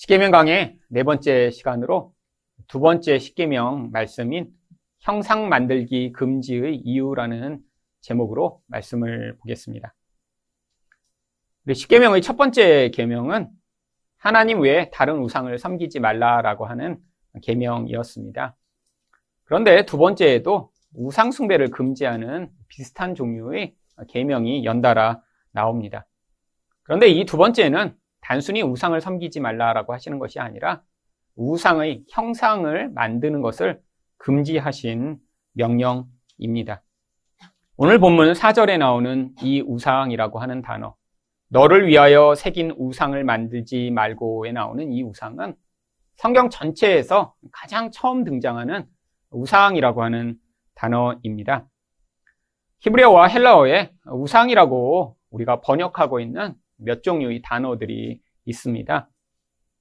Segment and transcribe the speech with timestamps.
[0.00, 2.14] 십계명 강의 네 번째 시간으로
[2.68, 4.50] 두 번째 십계명 말씀인
[5.00, 7.60] 형상 만들기 금지의 이유라는
[8.00, 9.94] 제목으로 말씀을 보겠습니다.
[11.70, 13.50] 십계명의 첫 번째 계명은
[14.16, 16.96] 하나님 외에 다른 우상을 섬기지 말라라고 하는
[17.42, 18.56] 계명이었습니다.
[19.44, 23.74] 그런데 두 번째에도 우상 숭배를 금지하는 비슷한 종류의
[24.08, 25.20] 계명이 연달아
[25.52, 26.06] 나옵니다.
[26.84, 27.99] 그런데 이 두 번째는
[28.30, 30.82] 단순히 우상을 섬기지 말라라고 하시는 것이 아니라
[31.34, 33.80] 우상의 형상을 만드는 것을
[34.18, 35.18] 금지하신
[35.54, 36.80] 명령입니다.
[37.76, 40.94] 오늘 본문 4절에 나오는 이 우상이라고 하는 단어,
[41.48, 45.56] 너를 위하여 새긴 우상을 만들지 말고에 나오는 이 우상은
[46.14, 48.86] 성경 전체에서 가장 처음 등장하는
[49.30, 50.36] 우상이라고 하는
[50.76, 51.66] 단어입니다.
[52.78, 59.08] 히브리어와 헬라어에 우상이라고 우리가 번역하고 있는 몇 종류의 단어들이 있습니다.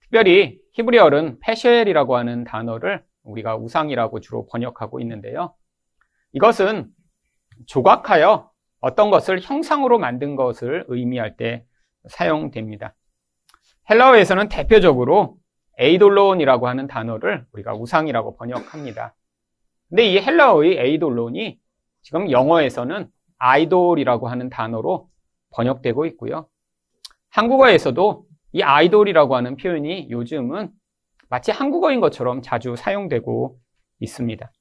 [0.02, 5.53] 특별히 히브리어는 פסל이라고 하는 단어를 우리가 우상이라고 주로 번역하고 있는데요.
[6.33, 6.88] 이것은
[7.67, 11.66] 조각하여 어떤 것을 형상으로 만든 것을 의미할 때
[12.08, 12.95] 사용됩니다.
[13.89, 15.38] 헬라어에서는 대표적으로
[15.77, 19.16] εἴδωλον이라고 하는 단어를 우리가 우상이라고 번역합니다.
[19.89, 21.59] 근데 이 헬라어의 에이돌론이
[22.02, 25.09] 지금 영어에서는 아이돌이라고 하는 단어로
[25.52, 26.47] 번역되고 있고요.
[27.30, 30.72] 한국어에서도 이 아이돌이라고 하는 표현이 요즘은
[31.30, 33.59] 마치 한국어인 것처럼 자주 사용되고
[33.99, 34.52] 있습니다.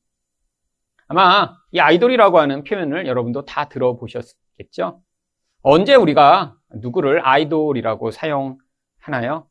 [1.08, 5.02] 아마 이 아이돌이라고 하는 표현을 여러분도 다 들어보셨겠죠?
[5.62, 9.48] 언제 우리가 누구를 아이돌이라고 사용하나요?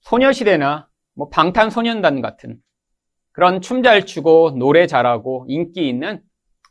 [0.00, 2.58] 소녀시대나 뭐 방탄소년단 같은
[3.32, 6.22] 그런 춤 잘 추고 노래 잘하고 인기 있는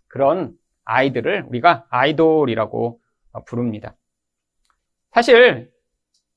[0.08, 3.00] 그런 아이들을 우리가 아이돌이라고
[3.46, 3.96] 부릅니다.
[5.12, 5.70] 사실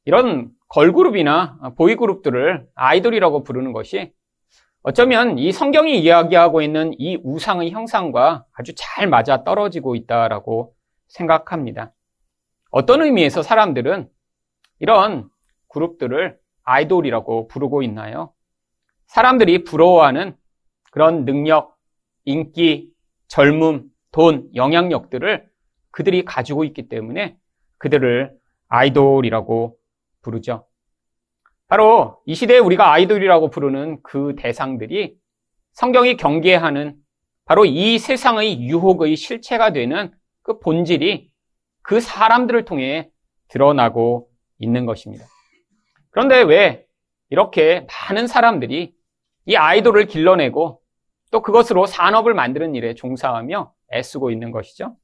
[0.05, 4.12] 이런 걸그룹이나 보이그룹들을 아이돌이라고 부르는 것이
[4.83, 10.74] 어쩌면 이 성경이 이야기하고 있는 이 우상의 형상과 아주 잘 맞아 떨어지고 있다라고
[11.08, 11.92] 생각합니다.
[12.70, 14.11] 어떤 의미에서 사람들은
[14.80, 15.30] 이런
[15.68, 18.33] 그룹들을 아이돌이라고 부르고 있나요?
[19.07, 20.36] 사람들이 부러워하는
[20.90, 21.77] 그런 능력,
[22.24, 22.90] 인기,
[23.29, 25.48] 젊음, 돈, 영향력들을
[25.92, 27.36] 그들이 가지고 있기 때문에
[27.79, 28.36] 그들을
[28.74, 29.77] 아이돌이라고
[30.23, 30.67] 부르죠.
[31.68, 35.17] 바로 이 시대에 우리가 아이돌이라고 부르는 그 대상들이
[35.73, 36.96] 성경이 경계하는
[37.45, 41.30] 바로 이 세상의 유혹의 실체가 되는 그 본질이
[41.83, 43.11] 그 사람들을 통해
[43.48, 45.24] 드러나고 있는 것입니다.
[46.11, 46.84] 그런데 왜
[47.30, 48.95] 이렇게 많은 사람들이
[49.46, 50.80] 이 아이돌을 길러내고
[51.30, 54.96] 또 그것으로 산업을 만드는 일에 종사하며 애쓰고 있는 것이죠?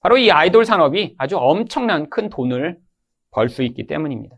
[0.00, 2.78] 바로 이 아이돌 산업이 아주 엄청난 큰 돈을
[3.34, 4.36] 벌 수 있기 때문입니다.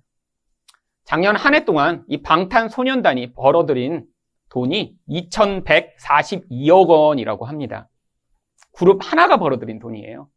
[1.05, 4.07] 작년 한 해 동안 이 방탄소년단이 벌어들인
[4.51, 7.89] 돈이 2,142억 원이라고 합니다.
[8.73, 10.29] 그룹 하나가 벌어들인 돈이에요.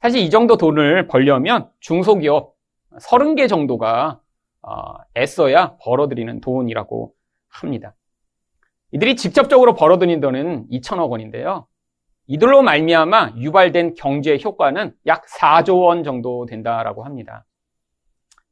[0.00, 2.54] 사실 이 정도 돈을 벌려면 중소기업
[3.00, 4.20] 30개 정도가
[4.62, 7.14] 어, 애써야 벌어들이는 돈이라고
[7.48, 7.94] 합니다.
[8.92, 11.66] 이들이 직접적으로 벌어들인 돈은 2천억 원인데요.
[12.26, 17.44] 이들로 말미암아 유발된 경제 효과는 약 4조 원 정도 된다라고 합니다.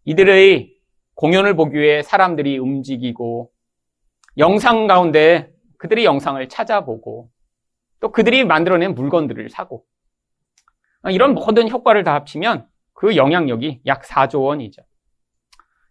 [0.07, 0.73] 이들의
[1.15, 3.51] 공연을 보기 위해 사람들이 움직이고
[4.39, 7.29] 영상 가운데 그들이 영상을 찾아보고
[8.01, 9.85] 또 그들이 만들어낸 물건들을 사고
[11.11, 14.83] 이런 모든 효과를 다 합치면 그 영향력이 약 4조 원이죠.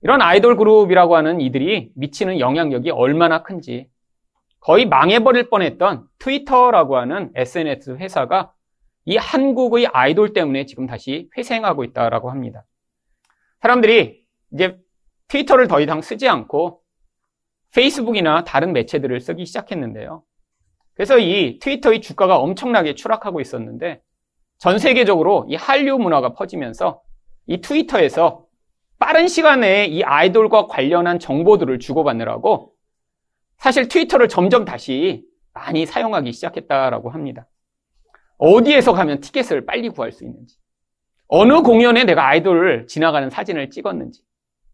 [0.01, 3.89] 이런 아이돌 그룹이라고 하는 이들이 미치는 영향력이 얼마나 큰지
[4.59, 8.53] 거의 망해버릴 뻔했던 트위터라고 하는 SNS 회사가
[9.05, 12.65] 이 한국의 아이돌 때문에 지금 다시 회생하고 있다라고 합니다.
[13.61, 14.23] 사람들이
[14.53, 14.77] 이제
[15.27, 16.81] 트위터를 더 이상 쓰지 않고
[17.73, 20.23] 페이스북이나 다른 매체들을 쓰기 시작했는데요.
[20.93, 24.01] 그래서 이 트위터의 주가가 엄청나게 추락하고 있었는데
[24.57, 27.01] 전 세계적으로 이 한류 문화가 퍼지면서
[27.47, 28.45] 이 트위터에서
[28.97, 32.73] 빠른 시간 내에 이 아이돌과 관련한 정보들을 주고받느라고
[33.57, 37.47] 사실 트위터를 점점 다시 많이 사용하기 시작했다라고 합니다.
[38.37, 40.57] 어디에서 가면 티켓을 빨리 구할 수 있는지,
[41.27, 44.21] 어느 공연에 내가 아이돌을 지나가는 사진을 찍었는지,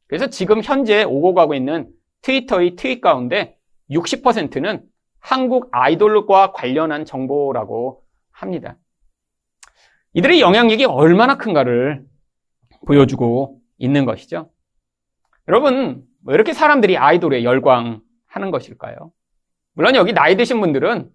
[0.08, 1.90] 그래서 지금 현재 오고 가고 있는
[2.22, 3.58] 트위터의 트윗 가운데
[3.90, 4.84] 60%는
[5.20, 8.78] 한국 아이돌과 관련한 정보라고 합니다.
[10.14, 12.04] 이들의 영향력이 얼마나 큰가를
[12.86, 14.50] 보여주고 있는 것이죠.
[15.48, 19.12] 여러분, 왜 이렇게 사람들이 아이돌에 열광하는 것일까요?
[19.74, 21.10] 물론 여기 나이 드신 분들은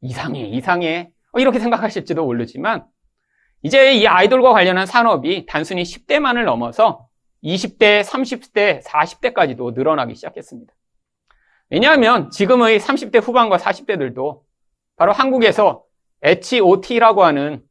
[0.00, 1.12] 이상해, 이상해.
[1.32, 2.86] 어, 이렇게 생각하실지도 모르지만,
[3.62, 7.08] 이제 이 아이돌과 관련한 산업이 단순히 10대만을 넘어서
[7.44, 10.72] 20대, 30대, 40대까지도 늘어나기 시작했습니다.
[11.70, 14.40] 왜냐하면 지금의 30대 후반과 40대들도
[14.96, 15.84] 바로 한국에서
[16.22, 17.62] H.O.T라고 하는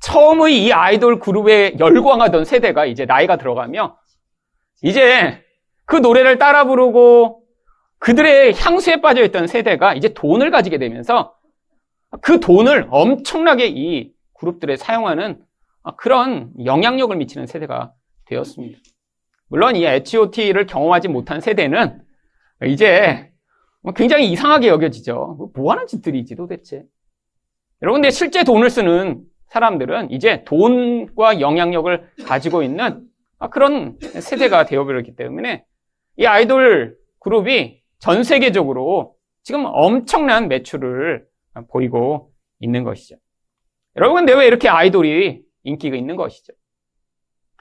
[0.00, 3.96] 처음의 이 아이돌 그룹에 열광하던 세대가 이제 나이가 들어가며
[4.82, 5.42] 이제
[5.84, 7.44] 그 노래를 따라 부르고
[7.98, 11.34] 그들의 향수에 빠져 있던 세대가 이제 돈을 가지게 되면서
[12.20, 14.11] 그 돈을 엄청나게 이
[14.42, 15.40] 그룹들에 사용하는
[15.96, 17.92] 그런 영향력을 미치는 세대가
[18.26, 18.76] 되었습니다.
[19.46, 22.02] 물론 이 H.O.T를 경험하지 못한 세대는
[22.66, 23.30] 이제
[23.94, 25.50] 굉장히 이상하게 여겨지죠.
[25.54, 26.82] 뭐 하는 짓들이지 도대체.
[27.82, 33.06] 여러분, 근데 실제 돈을 쓰는 사람들은 이제 돈과 영향력을 가지고 있는
[33.52, 35.64] 그런 세대가 되어버렸기 때문에
[36.16, 41.26] 이 아이돌 그룹이 전 세계적으로 지금 엄청난 매출을
[41.70, 43.16] 보이고 있는 것이죠.
[43.96, 46.52] 여러분, 근데 왜 이렇게 아이돌이 인기가 있는 것이죠?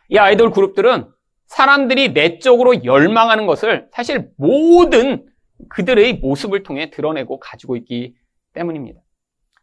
[0.09, 1.11] 이 아이돌 그룹들은
[1.47, 5.27] 사람들이 내적으로 열망하는 것을 사실 모든
[5.69, 8.15] 그들의 모습을 통해 드러내고 가지고 있기
[8.53, 9.01] 때문입니다.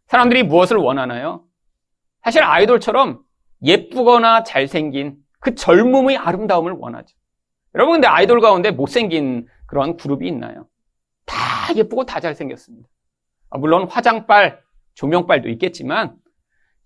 [0.07, 1.45] 사람들이 무엇을 원하나요?
[2.23, 3.21] 사실 아이돌처럼
[3.63, 7.17] 예쁘거나 잘생긴 그 젊음의 아름다움을 원하죠.
[7.75, 10.67] 여러분, 근데 아이돌 가운데 못생긴 그런 그룹이 있나요?
[11.25, 11.37] 다
[11.75, 12.89] 예쁘고 다 잘생겼습니다.
[13.51, 14.61] 아, 물론 화장빨,
[14.95, 16.17] 조명빨도 있겠지만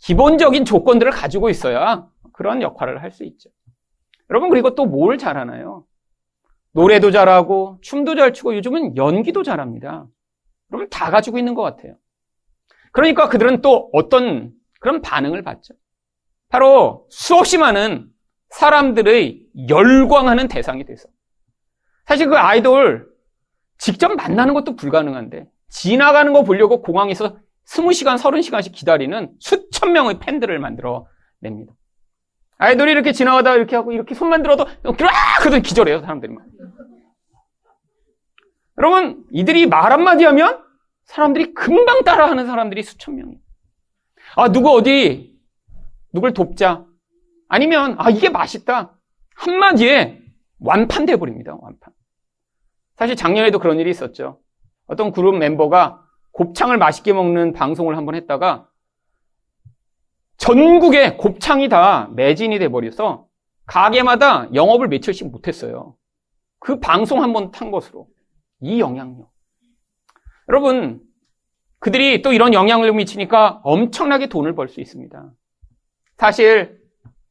[0.02, 3.50] 기본적인 조건들을 가지고 있어야 그런 역할을 할 수 있죠.
[4.30, 5.84] 여러분, 그리고 또 뭘 잘하나요?
[6.72, 10.06] 노래도 잘하고, 춤도 잘 추고, 요즘은 연기도 잘합니다.
[10.72, 11.96] 여러분, 다 가지고 있는 것 같아요.
[12.92, 15.74] 그러니까 그들은 또 어떤 그런 반응을 받죠.
[16.48, 18.10] 바로 수없이 많은
[18.50, 21.08] 사람들의 열광하는 대상이 돼서.
[22.06, 23.08] 사실 그 아이돌
[23.78, 31.06] 직접 만나는 것도 불가능한데, 지나가는 거 보려고 공항에서 20시간, 30시간씩 기다리는 수천 명의 팬들을 만들어
[31.40, 31.72] 냅니다.
[32.58, 36.32] 아이돌이 이렇게 지나가다 이렇게 하고 이렇게 손만 들어도 그러다 기절해요 사람들이.
[38.78, 40.62] 여러분 이들이 말 한마디 하면
[41.04, 43.38] 사람들이 금방 따라하는 사람들이 수천 명이에요.
[44.36, 45.36] 아 누구 어디
[46.12, 46.86] 누굴 돕자
[47.48, 48.96] 아니면 아 이게 맛있다
[49.34, 50.22] 한마디에
[50.60, 51.92] 완판돼 버립니다 완판.
[52.96, 54.40] 사실 작년에도 그런 일이 있었죠.
[54.86, 56.01] 어떤 그룹 멤버가
[56.32, 58.68] 곱창을 맛있게 먹는 방송을 한번 했다가
[60.38, 63.26] 전국에 곱창이 다 매진이 돼버려서
[63.66, 65.96] 가게마다 영업을 며칠씩 못했어요.
[66.58, 68.08] 그 방송 한 번 탄 것으로.
[68.60, 69.30] 이 영향력.
[70.48, 71.00] 여러분,
[71.78, 75.32] 그들이 또 이런 영향을 미치니까 엄청나게 돈을 벌 수 있습니다.
[76.18, 76.80] 사실,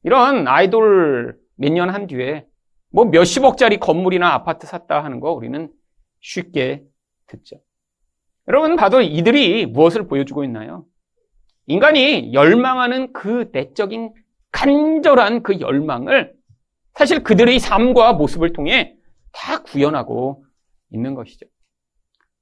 [0.04, 2.46] 이런 아이돌 몇 년 한 뒤에
[2.92, 5.72] 뭐 몇십억짜리 건물이나 아파트 샀다 하는 거 우리는
[6.22, 6.84] 쉽게
[7.28, 7.62] 듣죠.
[8.48, 10.86] 여러분 봐도 이들이 무엇을 보여주고 있나요?
[11.68, 14.14] 인간이 열망하는 그 내적인
[14.52, 16.34] 간절한 그 열망을
[16.94, 18.96] 사실 그들의 삶과 모습을 통해
[19.32, 20.44] 다 구현하고
[20.92, 21.46] 있는 것이죠.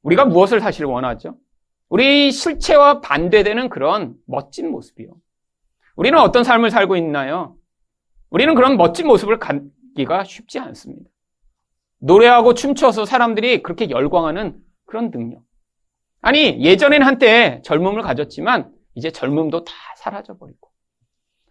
[0.01, 1.37] 우리가 무엇을 사실 원하죠?
[1.89, 5.11] 우리 실체와 반대되는 그런 멋진 모습이요.
[5.95, 7.55] 우리는 어떤 삶을 살고 있나요?
[8.29, 11.09] 우리는 그런 멋진 모습을 갖기가 쉽지 않습니다.
[11.99, 15.43] 노래하고 춤춰서 사람들이 그렇게 열광하는 그런 능력.
[16.21, 20.69] 아니, 예전엔 한때 젊음을 가졌지만 이제 젊음도 다 사라져버리고.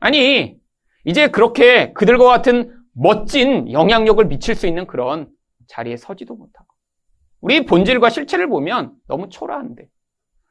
[0.00, 0.56] 아니,
[1.05, 5.29] 이제 그렇게 그들과 같은 멋진 영향력을 미칠 수 있는 그런
[5.69, 6.67] 자리에 서지도 못하고.
[7.41, 9.89] 우리 본질과 실체를 보면 너무 초라한데.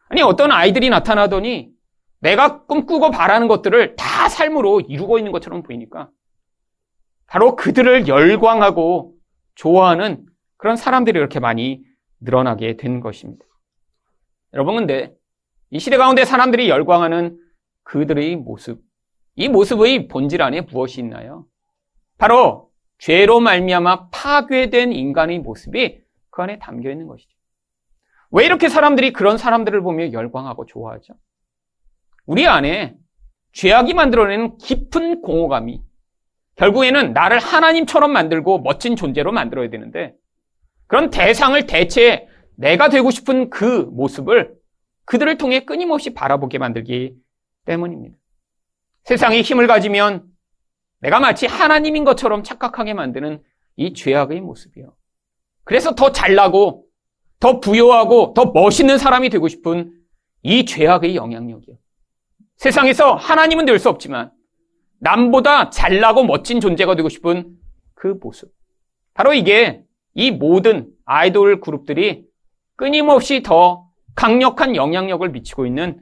[0.10, 1.70] 아니, 어떤 아이들이 나타나더니
[2.20, 6.10] 내가 꿈꾸고 바라는 것들을 다 삶으로 이루고 있는 것처럼 보이니까
[7.28, 9.14] 바로 그들을 열광하고
[9.56, 11.84] 좋아하는 그런 사람들이 이렇게 많이
[12.22, 13.46] 늘어나게 된 것입니다.
[14.58, 15.16] 여러분, 근데
[15.70, 17.40] 이 시대 가운데 사람들이 열광하는
[17.84, 18.82] 그들의 모습,
[19.36, 21.46] 이 모습의 본질 안에 무엇이 있나요?
[22.18, 27.30] 바로 죄로 말미암아 파괴된 인간의 모습이 그 안에 담겨 있는 것이죠.
[28.32, 31.14] 왜 이렇게 사람들이 그런 사람들을 보며 열광하고 좋아하죠?
[32.26, 32.98] 우리 안에
[33.52, 35.84] 죄악이 만들어내는 깊은 공허감이
[36.56, 40.16] 결국에는 나를 하나님처럼 만들고 멋진 존재로 만들어야 되는데
[40.88, 44.56] 그런 대상을 대체 내가 되고 싶은 그 모습을
[45.06, 47.16] 그들을 통해 끊임없이 바라보게 만들기
[47.66, 48.18] 때문입니다.
[49.04, 50.26] 세상이 힘을 가지면
[51.00, 53.42] 내가 마치 하나님인 것처럼 착각하게 만드는
[53.78, 54.94] 이 죄악의 모습이요.
[55.64, 56.86] 그래서 더 잘나고,
[57.40, 59.94] 더 부여하고, 더 멋있는 사람이 되고 싶은
[60.42, 61.78] 이 죄악의 영향력이요.
[62.56, 64.32] 세상에서 하나님은 될 수 없지만,
[65.00, 67.56] 남보다 잘나고 멋진 존재가 되고 싶은
[67.94, 68.52] 그 모습.
[69.14, 69.84] 바로 이게
[70.16, 72.27] 이 모든 아이돌 그룹들이
[72.78, 76.00] 끊임없이 더 강력한 영향력을 미치고 있는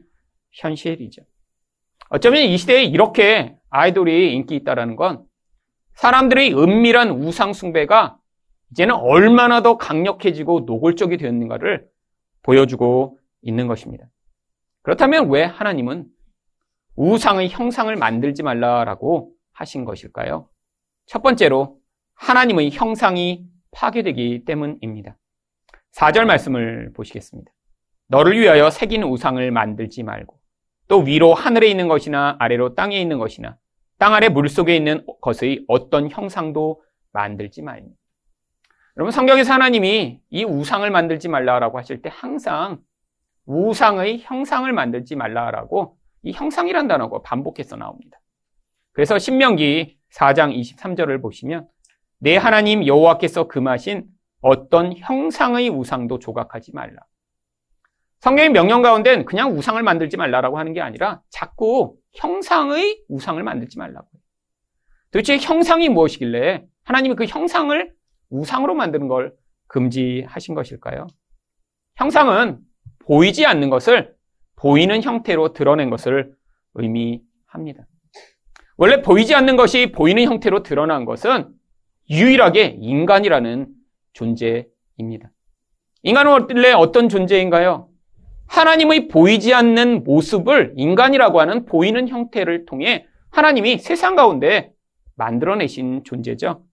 [0.51, 1.23] 현실이죠.
[2.09, 5.25] 어쩌면 이 시대에 이렇게 아이돌이 인기 있다라는 건
[5.95, 8.17] 사람들의 은밀한 우상 숭배가
[8.71, 11.87] 이제는 얼마나 더 강력해지고 노골적이 되었는가를
[12.43, 14.05] 보여주고 있는 것입니다.
[14.83, 16.05] 그렇다면 왜 하나님은
[16.95, 20.49] 우상의 형상을 만들지 말라라고 하신 것일까요?
[21.05, 21.79] 첫 번째로
[22.15, 25.17] 하나님의 형상이 파괴되기 때문입니다.
[25.95, 27.51] 4절 말씀을 보시겠습니다.
[28.07, 30.37] 너를 위하여 새긴 우상을 만들지 말고
[30.87, 33.57] 또 위로 하늘에 있는 것이나 아래로 땅에 있는 것이나
[33.97, 37.87] 땅 아래 물 속에 있는 것의 어떤 형상도 만들지 말며
[38.97, 42.79] 여러분 성경에서 하나님이 이 우상을 만들지 말라라고 하실 때 항상
[43.45, 48.19] 우상의 형상을 만들지 말라라고 이 형상이란 단어가 반복해서 나옵니다.
[48.91, 51.67] 그래서 신명기 4장 23절을 보시면
[52.19, 54.05] 내 하나님 여호와께서 금하신
[54.45, 56.97] 어떤 형상의 우상도 조각하지 말라.
[58.19, 64.07] 성경의 명령 가운데는 그냥 우상을 만들지 말라라고 하는 게 아니라 자꾸 형상의 우상을 만들지 말라고.
[65.09, 67.91] 도대체 형상이 무엇이길래 하나님이 그 형상을
[68.29, 69.33] 우상으로 만드는 걸
[69.65, 71.07] 금지하신 것일까요?
[71.95, 72.59] 형상은
[72.99, 74.13] 보이지 않는 것을
[74.57, 76.35] 보이는 형태로 드러낸 것을
[76.75, 77.87] 의미합니다.
[78.77, 81.49] 원래 보이지 않는 것이 보이는 형태로 드러난 것은
[82.11, 83.74] 유일하게 인간이라는
[84.15, 85.29] 존재입니다.
[86.01, 87.89] 인간은 원래 어떤 존재인가요?
[88.47, 94.71] 하나님의 보이지 않는 모습을 인간이라고 하는 보이는 형태를 통해 하나님이 세상 가운데
[95.15, 96.63] 만들어내신 존재죠.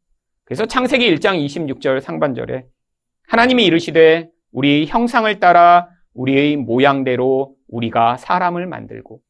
[0.44, 2.66] 그래서 창세기 1장 26절 상반절에
[3.28, 9.20] 하나님이 이르시되 우리 형상을 따라 우리의 모양대로 우리가 사람을 만들고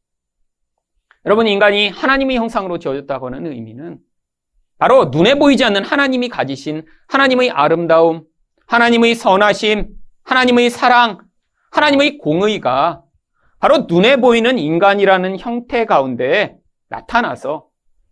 [1.24, 3.98] 여러분 인간이 하나님의 형상으로 지어졌다고 하는 의미는
[4.82, 8.24] 바로 눈에 보이지 않는 하나님이 가지신 하나님의 아름다움,
[8.66, 9.90] 하나님의 선하심,
[10.24, 11.20] 하나님의 사랑,
[11.70, 13.04] 하나님의 공의가
[13.60, 16.56] 바로 눈에 보이는 인간이라는 형태 가운데
[16.88, 17.68] 나타나서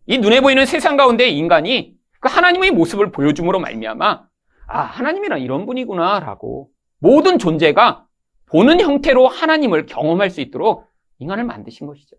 [0.06, 4.22] 이 눈에 보이는 세상 가운데 인간이 그 하나님의 모습을 보여줌으로 말미암아
[4.68, 6.68] 아 하나님이란 이런 분이구나라고
[7.00, 8.04] 모든 존재가
[8.46, 10.86] 보는 형태로 하나님을 경험할 수 있도록
[11.18, 12.14] 인간을 만드신 것이죠.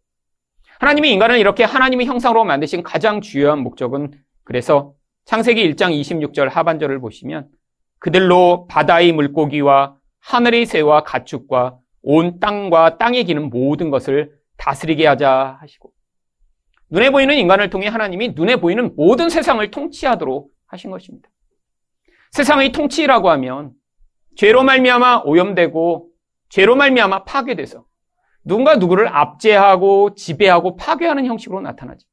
[0.81, 4.11] 하나님이 인간을 이렇게 하나님의 형상으로 만드신 가장 주요한 목적은
[4.51, 7.47] 그래서 창세기 1장 26절 하반절을 보시면
[7.99, 15.93] 그들로 바다의 물고기와 하늘의 새와 가축과 온 땅과 땅에 기는 모든 것을 다스리게 하자 하시고
[16.89, 21.29] 눈에 보이는 인간을 통해 하나님이 눈에 보이는 모든 세상을 통치하도록 하신 것입니다.
[22.31, 23.71] 세상의 통치라고 하면
[24.35, 26.09] 죄로 말미암아 오염되고
[26.49, 27.85] 죄로 말미암아 파괴돼서
[28.43, 32.05] 누군가 누구를 압제하고 지배하고 파괴하는 형식으로 나타나죠.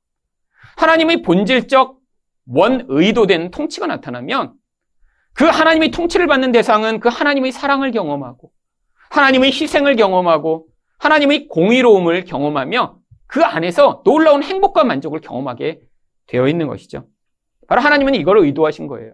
[0.77, 1.98] 하나님의 본질적
[2.49, 4.55] 원 의도된 통치가 나타나면
[5.35, 8.51] 그 하나님의 통치를 받는 대상은 그 하나님의 사랑을 경험하고
[9.11, 10.67] 하나님의 희생을 경험하고
[10.99, 15.81] 하나님의 공의로움을 경험하며 그 안에서 놀라운 행복과 만족을 경험하게
[16.27, 17.07] 되어 있는 것이죠.
[17.69, 19.13] 바로 하나님은 이걸 의도하신 거예요.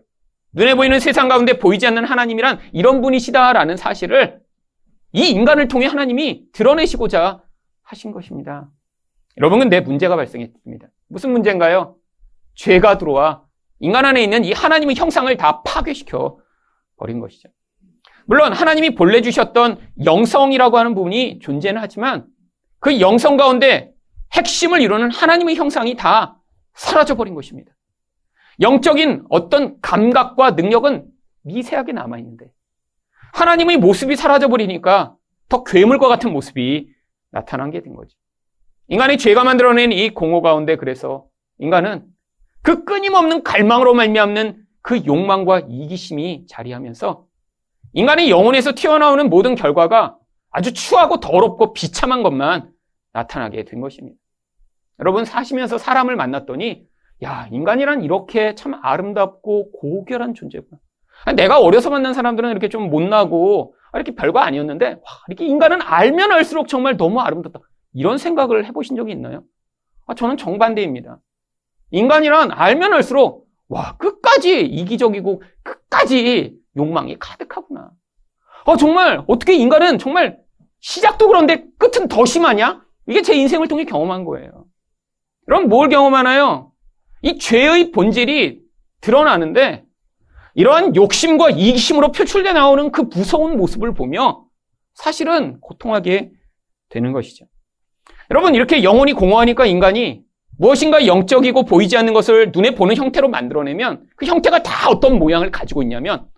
[0.53, 4.41] 눈에 보이는 세상 가운데 보이지 않는 하나님이란 이런 분이시다라는 사실을
[5.13, 7.43] 이 인간을 통해 하나님이 드러내시고자
[7.83, 8.71] 하신 것입니다.
[9.37, 10.89] 여러분, 근데 문제가 발생했습니다.
[11.09, 11.97] 무슨 문제인가요?
[12.55, 13.43] 죄가 들어와
[13.81, 16.39] 인간 안에 있는 이 하나님의 형상을 다 파괴시켜
[16.97, 17.49] 버린 것이죠.
[18.27, 22.27] 물론 하나님이 본래 주셨던 영성이라고 하는 부분이 존재는 하지만
[22.79, 23.93] 그 영성 가운데
[24.33, 26.39] 핵심을 이루는 하나님의 형상이 다
[26.75, 27.73] 사라져 버린 것입니다.
[28.61, 31.07] 영적인 어떤 감각과 능력은
[31.43, 32.47] 미세하게 남아 있는데
[33.35, 35.17] 하나님의 모습이 사라져 버리니까
[35.49, 36.89] 더 괴물과 같은 모습이
[37.31, 38.17] 나타난 게 된 거죠.
[38.89, 41.27] 인간이 죄가 만들어낸 이 공허 가운데 그래서
[41.59, 42.05] 인간은
[42.65, 47.27] 그 끊임없는 갈망으로 말미암는 그 욕망과 이기심이 자리하면서
[47.93, 50.17] 인간의 영혼에서 튀어나오는 모든 결과가
[50.51, 52.73] 아주 추하고 더럽고 비참한 것만
[53.13, 54.19] 나타나게 된 것입니다.
[54.99, 56.87] 여러분 사시면서 사람을 만났더니
[57.23, 60.81] 야 인간이란 이렇게 참 아름답고 고결한 존재구나.
[61.37, 66.69] 내가 어려서 만난 사람들은 이렇게 좀 못나고 이렇게 별거 아니었는데 와, 이렇게 인간은 알면 알수록
[66.69, 67.61] 정말 너무 아름답다.
[67.93, 69.45] 이런 생각을 해보신 적이 있나요?
[70.07, 71.19] 아, 저는 정반대입니다.
[71.91, 77.91] 인간이란 알면 알수록 와 끝까지 이기적이고 끝까지 욕망이 가득하구나.
[78.67, 80.39] 어 정말 어떻게 인간은 정말
[80.81, 82.85] 시작도 그런데 끝은 더 심하냐?
[83.07, 84.67] 이게 제 인생을 통해 경험한 거예요.
[85.47, 86.73] 그럼 뭘 경험하나요?
[87.23, 88.61] 이 죄의 본질이
[89.01, 89.85] 드러나는데
[90.55, 94.45] 이러한 욕심과 이기심으로 표출돼 나오는 그 무서운 모습을 보며
[94.95, 96.31] 사실은 고통하게
[96.89, 97.47] 되는 것이죠.
[98.31, 100.23] 여러분 이렇게 영혼이 공허하니까 인간이
[100.59, 105.83] 무엇인가 영적이고 보이지 않는 것을 눈에 보는 형태로 만들어내면 그 형태가 다 어떤 모양을 가지고
[105.83, 106.29] 있냐면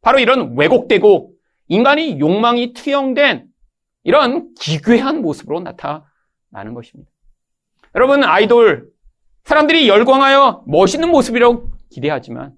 [0.00, 1.32] 바로 이런 왜곡되고
[1.68, 3.46] 인간이 욕망이 투영된
[4.04, 7.10] 이런 기괴한 모습으로 나타나는 것입니다.
[7.94, 8.88] 여러분 아이돌
[9.44, 12.54] 사람들이 열광하여 멋있는 모습이라고 기대하지만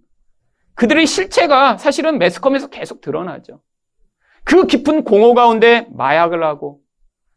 [0.74, 3.60] 그들의 실체가 사실은 매스컴에서 계속 드러나죠.
[4.44, 6.80] 그 깊은 공허 가운데 마약을 하고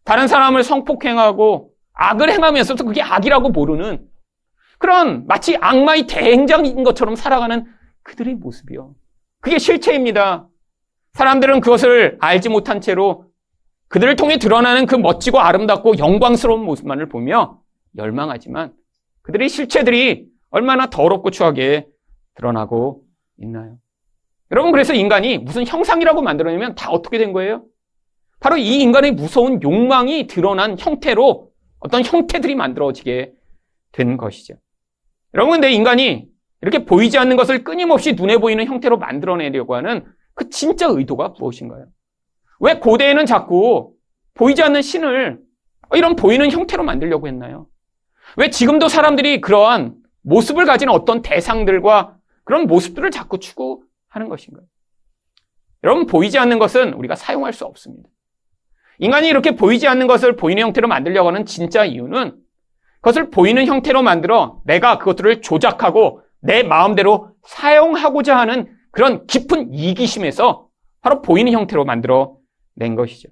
[0.03, 1.68] 다른 사람을 성폭행하고
[1.99, 4.07] 악을 행하면서도 그게 악이라고 모르는
[4.77, 7.65] 그런 마치 악마의 대행장인 것처럼 살아가는
[8.03, 8.95] 그들의 모습이요.
[9.41, 10.47] 그게 실체입니다.
[11.13, 13.25] 사람들은 그것을 알지 못한 채로
[13.89, 17.59] 그들을 통해 드러나는 그 멋지고 아름답고 영광스러운 모습만을 보며
[17.97, 18.73] 열망하지만
[19.23, 21.87] 그들의 실체들이 얼마나 더럽고 추하게
[22.35, 23.03] 드러나고
[23.39, 23.77] 있나요?
[24.51, 27.65] 여러분, 그래서 인간이 무슨 형상이라고 만들어내면 다 어떻게 된 거예요?
[28.39, 31.48] 바로 이 인간의 무서운 욕망이 드러난 형태로
[31.79, 33.33] 어떤 형태들이 만들어지게
[33.91, 34.55] 된 것이죠.
[35.33, 36.27] 여러분, 근데 인간이
[36.61, 41.87] 이렇게 보이지 않는 것을 끊임없이 눈에 보이는 형태로 만들어내려고 하는 그 진짜 의도가 무엇인가요?
[42.59, 43.93] 왜 고대에는 자꾸
[44.33, 45.39] 보이지 않는 신을
[45.93, 47.67] 이런 보이는 형태로 만들려고 했나요?
[48.37, 54.65] 왜 지금도 사람들이 그러한 모습을 가진 어떤 대상들과 그런 모습들을 자꾸 추구하는 것인가요?
[55.83, 58.09] 여러분, 보이지 않는 것은 우리가 사용할 수 없습니다.
[58.99, 62.35] 인간이 이렇게 보이지 않는 것을 보이는 형태로 만들려고 하는 진짜 이유는
[63.01, 70.67] 그것을 보이는 형태로 만들어 내가 그것들을 조작하고 내 마음대로 사용하고자 하는 그런 깊은 이기심에서
[71.01, 72.37] 바로 보이는 형태로 만들어
[72.75, 73.29] 낸 것이죠.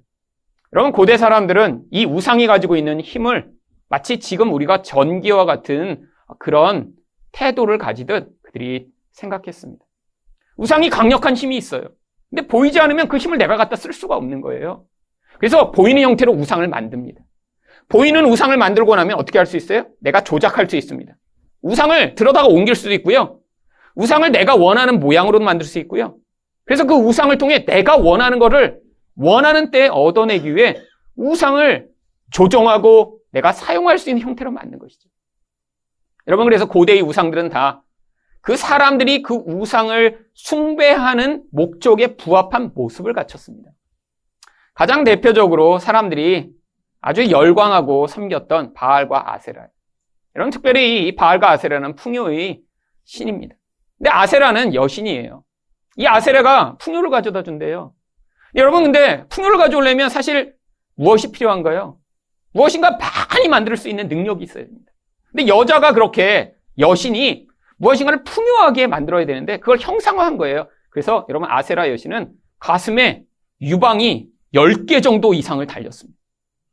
[0.72, 3.50] 여러분, 고대 사람들은 이 우상이 가지고 있는 힘을
[3.88, 6.06] 마치 지금 우리가 전기와 같은
[6.38, 6.92] 그런
[7.32, 9.84] 태도를 가지듯 그들이 생각했습니다.
[10.56, 11.82] 우상이 강력한 힘이 있어요.
[12.30, 14.84] 근데 보이지 않으면 그 힘을 내가 갖다 쓸 수가 없는 거예요.
[15.38, 17.20] 그래서 보이는 형태로 우상을 만듭니다.
[17.88, 19.86] 보이는 우상을 만들고 나면 어떻게 할 수 있어요?
[20.00, 21.12] 내가 조작할 수 있습니다.
[21.62, 23.40] 우상을 들어다가 옮길 수도 있고요.
[23.94, 26.16] 우상을 내가 원하는 모양으로 만들 수 있고요.
[26.64, 28.80] 그래서 그 우상을 통해 내가 원하는 것을
[29.16, 30.76] 원하는 때에 얻어내기 위해
[31.16, 31.88] 우상을
[32.30, 35.08] 조정하고 내가 사용할 수 있는 형태로 만든 것이죠.
[36.26, 37.82] 여러분, 그래서 고대의 우상들은 다
[38.40, 43.70] 그 사람들이 그 우상을 숭배하는 목적에 부합한 모습을 갖췄습니다.
[44.78, 46.50] 가장 대표적으로 사람들이
[47.00, 49.66] 아주 열광하고 섬겼던 바알과 아세라.
[50.36, 52.60] 이런 특별히 이 바알과 아세라는 풍요의
[53.02, 53.56] 신입니다.
[53.98, 55.42] 근데 아세라는 여신이에요.
[55.96, 57.92] 이 아세라가 풍요를 가져다 준대요.
[58.54, 60.54] 여러분 근데 풍요를 가져오려면 사실
[60.94, 61.98] 무엇이 필요한가요?
[62.52, 64.92] 무엇인가 많이 만들 수 있는 능력이 있어야 됩니다.
[65.32, 67.48] 근데 여자가 그렇게 여신이
[67.78, 70.68] 무엇인가를 풍요하게 만들어야 되는데 그걸 형상화한 거예요.
[70.90, 73.24] 그래서 여러분 아세라 여신은 가슴에
[73.60, 76.18] 유방이 10개 정도 이상을 달렸습니다.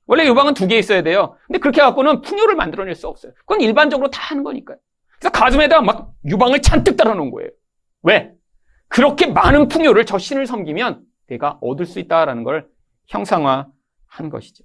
[0.07, 1.35] 원래 유방은 두 개 있어야 돼요.
[1.47, 3.31] 근데 그렇게 해갖고는 풍요를 만들어낼 수 없어요.
[3.39, 4.77] 그건 일반적으로 다 하는 거니까요.
[5.19, 7.49] 그래서 가슴에다 막 유방을 잔뜩 달아놓은 거예요.
[8.03, 8.31] 왜?
[8.87, 12.67] 그렇게 많은 풍요를 저 신을 섬기면 내가 얻을 수 있다라는 걸
[13.07, 14.63] 형상화한 것이죠.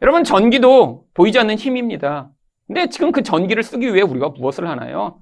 [0.00, 2.30] 여러분, 전기도 보이지 않는 힘입니다.
[2.66, 5.20] 근데 지금 그 전기를 쓰기 위해 우리가 무엇을 하나요?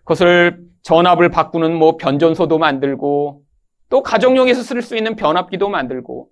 [0.00, 3.42] 그것을 전압을 바꾸는 뭐 변전소도 만들고
[3.90, 6.28] 또 가정용에서 쓸 수 있는 변압기도 만들고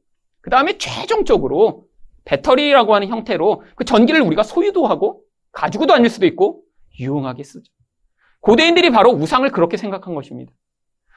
[0.46, 1.86] 그 다음에 최종적으로
[2.24, 6.62] 배터리라고 하는 형태로 그 전기를 우리가 소유도 하고 가지고도 다닐 수도 있고
[7.00, 7.72] 유용하게 쓰죠.
[8.42, 10.52] 고대인들이 바로 우상을 그렇게 생각한 것입니다.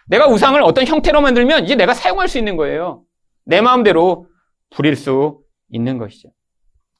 [0.07, 3.03] 내가 우상을 어떤 형태로 만들면 이제 내가 사용할 수 있는 거예요.
[3.45, 4.25] 내 마음대로
[4.71, 6.29] 부릴 수 있는 것이죠.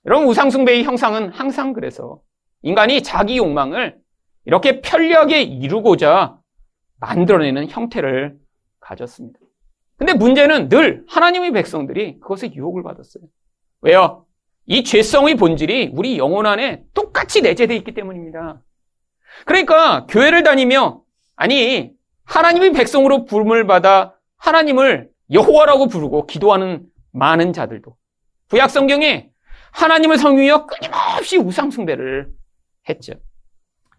[0.06, 2.22] 여러분 우상숭배의 형상은 항상 그래서
[2.62, 3.98] 인간이 자기 욕망을
[4.46, 6.38] 이렇게 편리하게 이루고자
[7.00, 8.38] 만들어내는 형태를
[8.82, 9.40] 가졌습니다.
[10.00, 13.26] 근데 문제는 늘 하나님의 백성들이 그것에 유혹을 받았어요.
[13.82, 14.26] 왜요?
[14.66, 18.62] 이 죄성의 본질이 우리 영혼 안에 똑같이 내재되어 있기 때문입니다.
[19.46, 21.02] 그러니까 교회를 다니며
[21.36, 21.92] 아니
[22.24, 27.94] 하나님의 백성으로 부름을 받아 하나님을 여호와라고 부르고 기도하는 많은 자들도
[28.50, 29.30] 구약 성경에
[29.72, 32.30] 하나님을 섬기며 끊임없이 우상 숭배를
[32.88, 33.14] 했죠.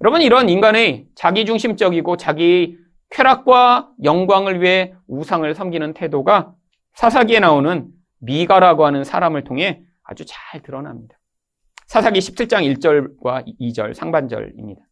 [0.01, 2.79] 여러분 이런 인간의 자기중심적이고 자기
[3.11, 6.55] 쾌락과 영광을 위해 우상을 섬기는 태도가
[6.95, 11.19] 사사기에 나오는 미가라고 하는 사람을 통해 아주 잘 드러납니다.
[11.87, 14.83] 사사기 17장 1절과 2절 상반절입니다.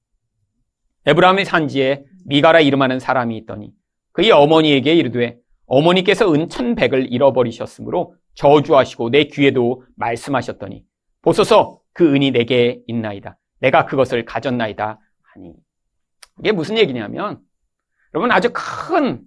[1.07, 3.73] 에브라함의 산지에 미가라 이름하는 사람이 있더니
[4.13, 10.85] 그의 어머니에게 이르되 어머니께서 은 천백을 잃어버리셨으므로 저주하시고 내 귀에도 말씀하셨더니
[11.23, 13.39] 보소서 그 은이 내게 있나이다.
[13.61, 15.55] 내가 그것을 가졌나이다 하니
[16.41, 17.41] 이게 무슨 얘기냐면
[18.15, 19.23] 여러분 아주 큰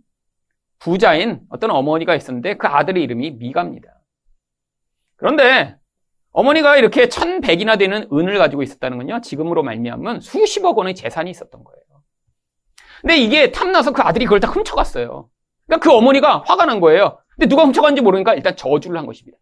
[0.79, 3.89] 부자인 어떤 어머니가 있었는데 그 아들의 이름이 미가입니다.
[5.15, 5.77] 그런데
[6.31, 9.21] 어머니가 이렇게 천백이나 되는 은을 가지고 있었다는 건요.
[9.21, 11.81] 지금으로 말미암은 수십억 원의 재산이 있었던 거예요.
[13.01, 15.29] 근데 이게 탐나서 그 아들이 그걸 다 훔쳐갔어요.
[15.67, 17.19] 그러니까 그 어머니가 화가 난 거예요.
[17.35, 19.37] 근데 누가 훔쳐간지 모르니까 일단 저주를 한 것입니다.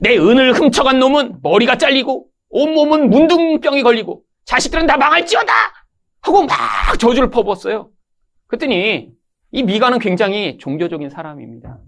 [0.00, 5.52] 내 은을 훔쳐간 놈은 머리가 잘리고 온몸은 문둥병이 걸리고 자식들은 다 망할지어다!
[6.22, 6.56] 하고 막
[6.98, 7.90] 저주를 퍼부었어요.
[8.46, 9.12] 그랬더니
[9.52, 11.78] 이 미가는 굉장히 종교적인 사람입니다.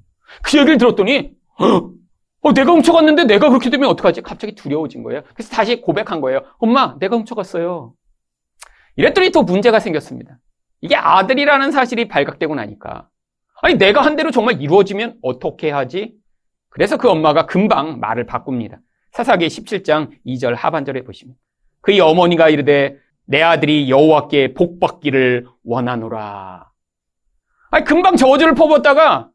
[0.42, 1.32] 그 얘기를 들었더니
[2.40, 4.22] 어, 내가 훔쳐갔는데 내가 그렇게 되면 어떡하지?
[4.22, 5.22] 갑자기 두려워진 거예요.
[5.34, 6.42] 그래서 다시 고백한 거예요.
[6.58, 7.94] 엄마, 내가 훔쳐갔어요.
[8.96, 10.38] 이랬더니 또 문제가 생겼습니다.
[10.80, 13.08] 이게 아들이라는 사실이 발각되고 나니까
[13.62, 16.14] 아니 내가 한 대로 정말 이루어지면 어떻게 하지?
[16.68, 18.78] 그래서 그 엄마가 금방 말을 바꿉니다.
[19.12, 21.34] 사사기 17장 2절 하반절에 보시면
[21.80, 22.96] 그의 어머니가 이르되
[23.28, 26.70] 내 아들이 여호와께 복 받기를 원하노라.
[27.70, 29.28] 아니 금방 저주를 퍼붓다가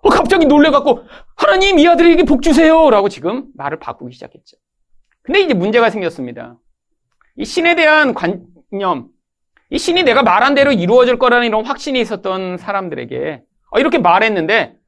[0.00, 1.04] 어, 갑자기 놀래갖고
[1.36, 4.56] 하나님 이 아들에게 복 주세요라고 지금 말을 바꾸기 시작했죠.
[5.20, 6.56] 근데 이제 문제가 생겼습니다.
[7.36, 9.08] 이 신에 대한 관념,
[9.68, 14.78] 이 신이 내가 말한 대로 이루어질 거라는 이런 확신이 있었던 사람들에게 어, 이렇게 말했는데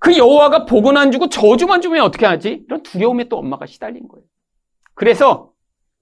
[0.00, 2.64] 그 여호와가 복은 안 주고 저주만 주면 어떻게 하지?
[2.66, 4.26] 이런 두려움에 또 엄마가 시달린 거예요.
[4.94, 5.52] 그래서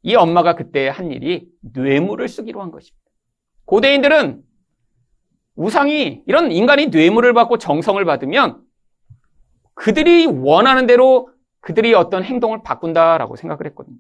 [0.05, 3.03] 이 엄마가 그때 한 일이 뇌물을 쓰기로 한 것입니다.
[3.65, 4.43] 고대인들은
[5.57, 8.63] 우상이 이런 인간이 뇌물을 받고 정성을 받으면
[9.75, 13.97] 그들이 원하는 대로 그들이 어떤 행동을 바꾼다라고 생각을 했거든요.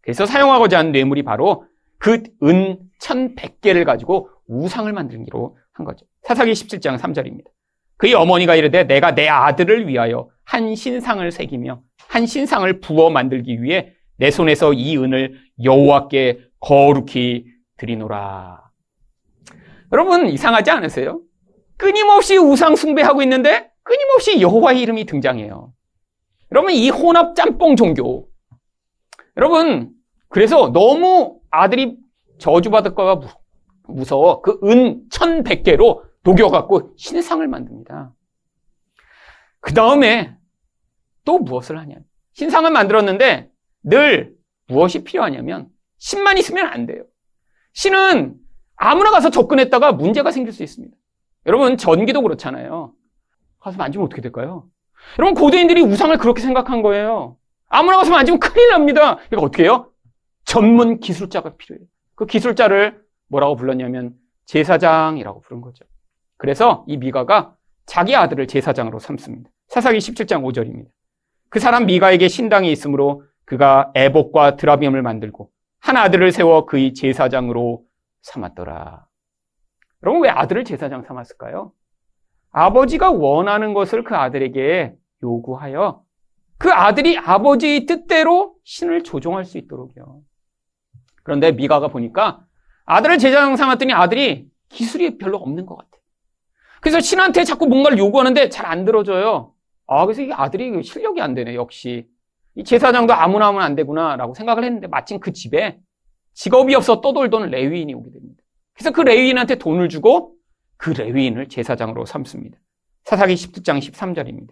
[0.00, 1.64] 그래서 사용하고자 한 뇌물이 바로
[1.98, 6.06] 그 은 1100개를 가지고 우상을 만들기로 한 거죠.
[6.22, 7.44] 사사기 17장 3절입니다.
[7.98, 13.95] 그의 어머니가 이르되 내가 내 아들을 위하여 한 신상을 새기며 한 신상을 부어 만들기 위해
[14.18, 18.62] 내 손에서 이 은을 여호와께 거룩히 드리노라.
[19.92, 21.20] 여러분 이상하지 않으세요?
[21.76, 25.72] 끊임없이 우상 숭배하고 있는데 끊임없이 여호와의 이름이 등장해요.
[26.52, 28.28] 여러분 이 혼합 짬뽕 종교.
[29.36, 29.90] 여러분
[30.28, 31.96] 그래서 너무 아들이
[32.38, 33.20] 저주받을까봐
[33.88, 38.12] 무서워 그 은 1100개로 녹여갖고 신상을 만듭니다.
[39.60, 40.36] 그 다음에
[41.24, 41.96] 또 무엇을 하냐.
[42.32, 43.50] 신상을 만들었는데
[43.86, 44.34] 늘
[44.66, 45.68] 무엇이 필요하냐면
[45.98, 47.04] 신만 있으면 안 돼요.
[47.72, 48.34] 신은
[48.76, 50.94] 아무나 가서 접근했다가 문제가 생길 수 있습니다.
[51.46, 52.92] 여러분 전기도 그렇잖아요.
[53.60, 54.68] 가서 만지면 어떻게 될까요?
[55.18, 57.36] 여러분 고대인들이 우상을 그렇게 생각한 거예요.
[57.68, 59.16] 아무나 가서 만지면 큰일 납니다.
[59.16, 59.90] 그러니까 어떻게 해요?
[60.44, 61.86] 전문 기술자가 필요해요.
[62.16, 64.14] 그 기술자를 뭐라고 불렀냐면
[64.46, 65.84] 제사장이라고 부른 거죠.
[66.38, 67.54] 그래서 이 미가가
[67.86, 69.48] 자기 아들을 제사장으로 삼습니다.
[69.68, 70.88] 사사기 17장 5절입니다.
[71.48, 77.84] 그 사람 미가에게 신당이 있으므로 그가 애복과 드라비움을 만들고 한 아들을 세워 그의 제사장으로
[78.22, 79.06] 삼았더라.
[80.02, 81.72] 여러분 왜 아들을 제사장 삼았을까요?
[82.50, 86.02] 아버지가 원하는 것을 그 아들에게 요구하여
[86.58, 90.20] 그 아들이 아버지의 뜻대로 신을 조종할 수 있도록요.
[91.22, 92.44] 그런데 미가가 보니까
[92.84, 96.02] 아들을 제사장 삼았더니 아들이 기술이 별로 없는 것 같아요.
[96.80, 99.52] 그래서 신한테 자꾸 뭔가를 요구하는데 잘 안 들어줘요.
[99.86, 102.08] 아, 그래서 이 아들이 실력이 안 되네, 역시.
[102.56, 105.78] 이 제사장도 아무나 하면 안 되구나라고 생각을 했는데 마침 그 집에
[106.32, 108.42] 직업이 없어 떠돌던 레위인이 오게 됩니다.
[108.74, 110.34] 그래서 그 레위인한테 돈을 주고
[110.76, 112.58] 그 레위인을 제사장으로 삼습니다.
[113.04, 114.50] 사사기 17장 13절입니다.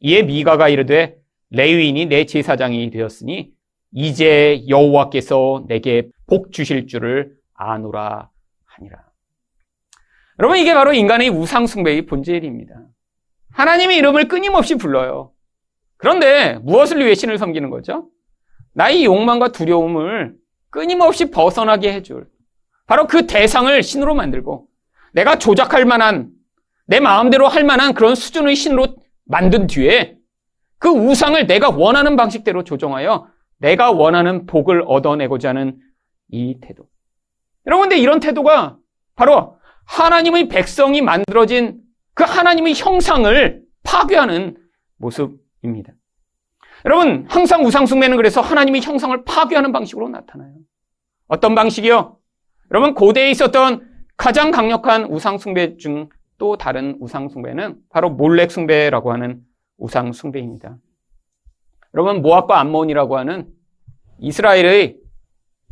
[0.00, 1.16] 이에 미가가 이르되
[1.50, 3.50] 레위인이 내 제사장이 되었으니
[3.92, 8.30] 이제 여호와께서 내게 복 주실 줄을 아노라
[8.64, 9.04] 하니라.
[10.38, 12.74] 여러분 이게 바로 인간의 우상 숭배의 본질입니다.
[13.52, 15.32] 하나님의 이름을 끊임없이 불러요.
[15.96, 18.08] 그런데 무엇을 위해 신을 섬기는 거죠?
[18.74, 20.34] 나의 욕망과 두려움을
[20.70, 22.28] 끊임없이 벗어나게 해줄
[22.86, 24.66] 바로 그 대상을 신으로 만들고
[25.12, 26.30] 내가 조작할 만한
[26.86, 30.16] 내 마음대로 할 만한 그런 수준의 신으로 만든 뒤에
[30.78, 33.28] 그 우상을 내가 원하는 방식대로 조정하여
[33.58, 35.78] 내가 원하는 복을 얻어내고자 하는
[36.28, 36.86] 이 태도.
[37.66, 38.76] 여러분, 근데 이런 태도가
[39.16, 41.80] 바로 하나님의 백성이 만들어진
[42.14, 44.56] 그 하나님의 형상을 파괴하는
[44.98, 45.92] 모습 입니다.
[46.84, 50.54] 여러분, 항상 우상숭배는 그래서 하나님의 형상을 파괴하는 방식으로 나타나요.
[51.28, 52.16] 어떤 방식이요?
[52.70, 59.42] 여러분, 고대에 있었던 가장 강력한 우상숭배 중 또 다른 우상숭배는 바로 몰렉숭배라고 하는
[59.78, 60.76] 우상숭배입니다.
[61.94, 63.48] 여러분, 모압과 암몬이라고 하는
[64.20, 64.98] 이스라엘의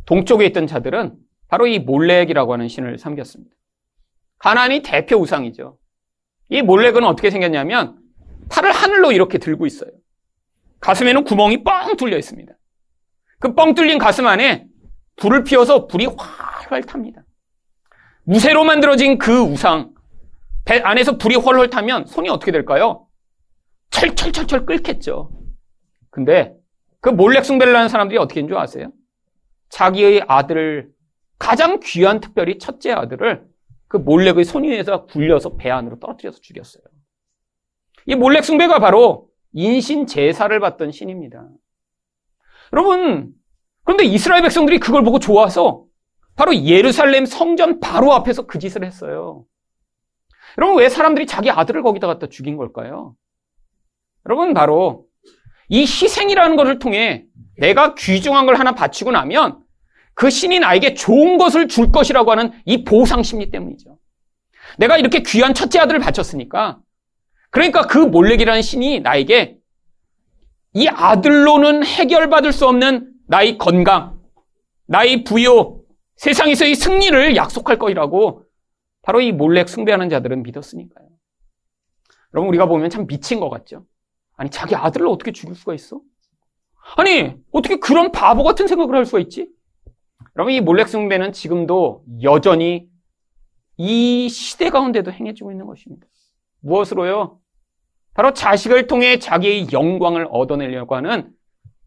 [0.05, 1.15] 동쪽에 있던 자들은
[1.47, 3.55] 바로 이 몰렉이라고 하는 신을 섬겼습니다.
[4.39, 5.77] 가나안이 대표 우상이죠.
[6.49, 7.97] 이 몰렉은 어떻게 생겼냐면
[8.49, 9.89] 팔을 하늘로 이렇게 들고 있어요.
[10.79, 12.53] 가슴에는 구멍이 뻥 뚫려 있습니다.
[13.39, 14.67] 그 뻥 뚫린 가슴 안에
[15.17, 17.23] 불을 피워서 불이 활활 탑니다.
[18.23, 19.93] 무쇠로 만들어진 그 우상,
[20.65, 23.07] 배 안에서 불이 훨훨 타면 손이 어떻게 될까요?
[23.91, 25.29] 철철철철 끓겠죠.
[26.09, 26.53] 근데
[27.01, 28.91] 그 몰렉 숭배를 하는 사람들이 어떻게 된 줄 아세요?
[29.69, 30.89] 자기의 아들을
[31.37, 33.45] 가장 귀한 특별히 첫째 아들을
[33.87, 36.83] 그 몰렉의 손 위에서 굴려서 배 안으로 떨어뜨려서 죽였어요.
[38.05, 41.47] 이 몰렉 숭배가 바로 인신 제사를 받던 신입니다.
[42.73, 43.33] 여러분,
[43.83, 45.85] 그런데 이스라엘 백성들이 그걸 보고 좋아서
[46.35, 49.45] 바로 예루살렘 성전 바로 앞에서 그 짓을 했어요.
[50.57, 53.15] 여러분, 왜 사람들이 자기 아들을 거기다 갖다 죽인 걸까요?
[54.25, 55.05] 여러분, 바로
[55.69, 57.25] 이 희생이라는 것을 통해
[57.57, 59.63] 내가 귀중한 걸 하나 바치고 나면
[60.13, 63.97] 그 신이 나에게 좋은 것을 줄 것이라고 하는 이 보상 심리 때문이죠.
[64.77, 66.79] 내가 이렇게 귀한 첫째 아들을 바쳤으니까
[67.55, 69.57] 그러니까 그 몰렉이라는 신이 나에게
[70.73, 74.19] 이 아들로는 해결받을 수 없는 나의 건강,
[74.87, 75.79] 나의 부여,
[76.17, 78.43] 세상에서의 승리를 약속할 거라고
[79.03, 81.07] 바로 이 몰렉 숭배하는 자들은 믿었으니까요.
[82.33, 83.85] 여러분 우리가 보면 참 미친 것 같죠?
[84.35, 86.01] 아니 자기 아들을 어떻게 죽일 수가 있어?
[86.97, 89.47] 아니 어떻게 그런 바보 같은 생각을 할 수가 있지?
[90.35, 92.89] 여러분 이 몰렉 숭배는 지금도 여전히
[93.77, 96.05] 이 시대 가운데도 행해지고 있는 것입니다.
[96.59, 97.39] 무엇으로요?
[98.15, 101.29] 바로 자식을 통해 자기의 영광을 얻어내려고 하는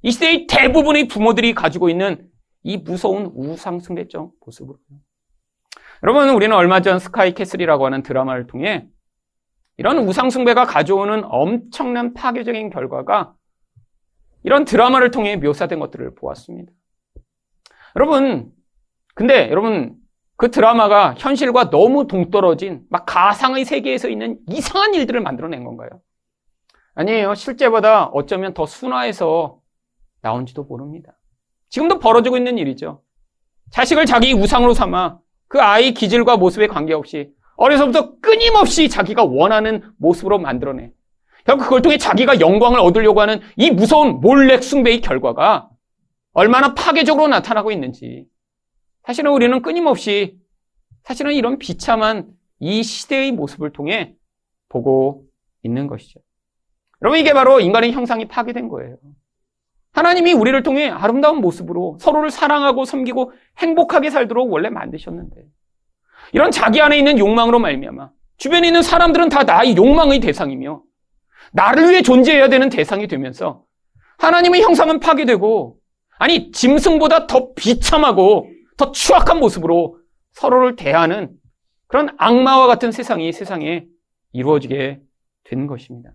[0.03, 2.29] 이 시대의 대부분의 부모들이 가지고 있는
[2.62, 4.79] 이 무서운 우상숭배적 모습으로요.
[6.03, 8.87] 여러분, 우리는 얼마 전 스카이 캐슬이라고 하는 드라마를 통해
[9.79, 13.35] 이런 우상숭배가 가져오는 엄청난 파괴적인 결과가
[14.45, 16.71] 이런 드라마를 통해 묘사된 것들을 보았습니다.
[17.97, 18.53] 여러분,
[19.14, 19.97] 근데 여러분,
[20.37, 25.88] 그 드라마가 현실과 너무 동떨어진 막 가상의 세계에서 있는 이상한 일들을 만들어낸 건가요?
[26.99, 27.37] 아니에요.
[27.37, 29.61] 실제보다 어쩌면 더 순화해서
[30.21, 31.17] 나온지도 모릅니다.
[31.69, 33.03] 지금도 벌어지고 있는 일이죠.
[33.71, 40.91] 자식을 자기 우상으로 삼아 그 아이 기질과 모습에 관계없이 어려서부터 끊임없이 자기가 원하는 모습으로 만들어내.
[41.45, 45.71] 결국 그걸 통해 자기가 영광을 얻으려고 하는 이 무서운 몰렉 숭배의 결과가
[46.33, 48.27] 얼마나 파괴적으로 나타나고 있는지.
[49.05, 50.37] 사실은 우리는 끊임없이
[51.05, 52.27] 사실은 이런 비참한
[52.59, 54.17] 이 시대의 모습을 통해
[54.69, 55.25] 보고
[55.63, 56.19] 있는 것이죠.
[57.03, 58.97] 여러분 이게 바로 인간의 형상이 파괴된 거예요.
[59.93, 65.37] 하나님이 우리를 통해 아름다운 모습으로 서로를 사랑하고 섬기고 행복하게 살도록 원래 만드셨는데
[66.33, 70.83] 이런 자기 안에 있는 욕망으로 말미암아 주변에 있는 사람들은 다 나의 욕망의 대상이며
[71.53, 73.65] 나를 위해 존재해야 되는 대상이 되면서
[74.19, 75.79] 하나님의 형상은 파괴되고
[76.19, 79.99] 아니 짐승보다 더 비참하고 더 추악한 모습으로
[80.33, 81.31] 서로를 대하는
[81.87, 83.87] 그런 악마와 같은 세상이 세상에
[84.33, 85.01] 이루어지게
[85.45, 86.11] 된 것입니다.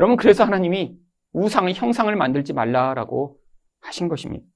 [0.00, 0.96] 여러분 그래서 하나님이
[1.34, 3.36] 우상의 형상을 만들지 말라라고
[3.82, 4.46] 하신 것입니다.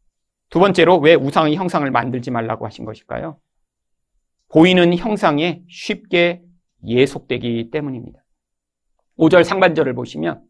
[0.49, 3.39] 두 번째로 왜 우상의 형상을 만들지 말라고 하신 것일까요?
[4.49, 6.41] 보이는 형상에 쉽게
[6.87, 8.21] 예속되기 때문입니다.
[9.19, 10.43] 5절 상반절을 보시면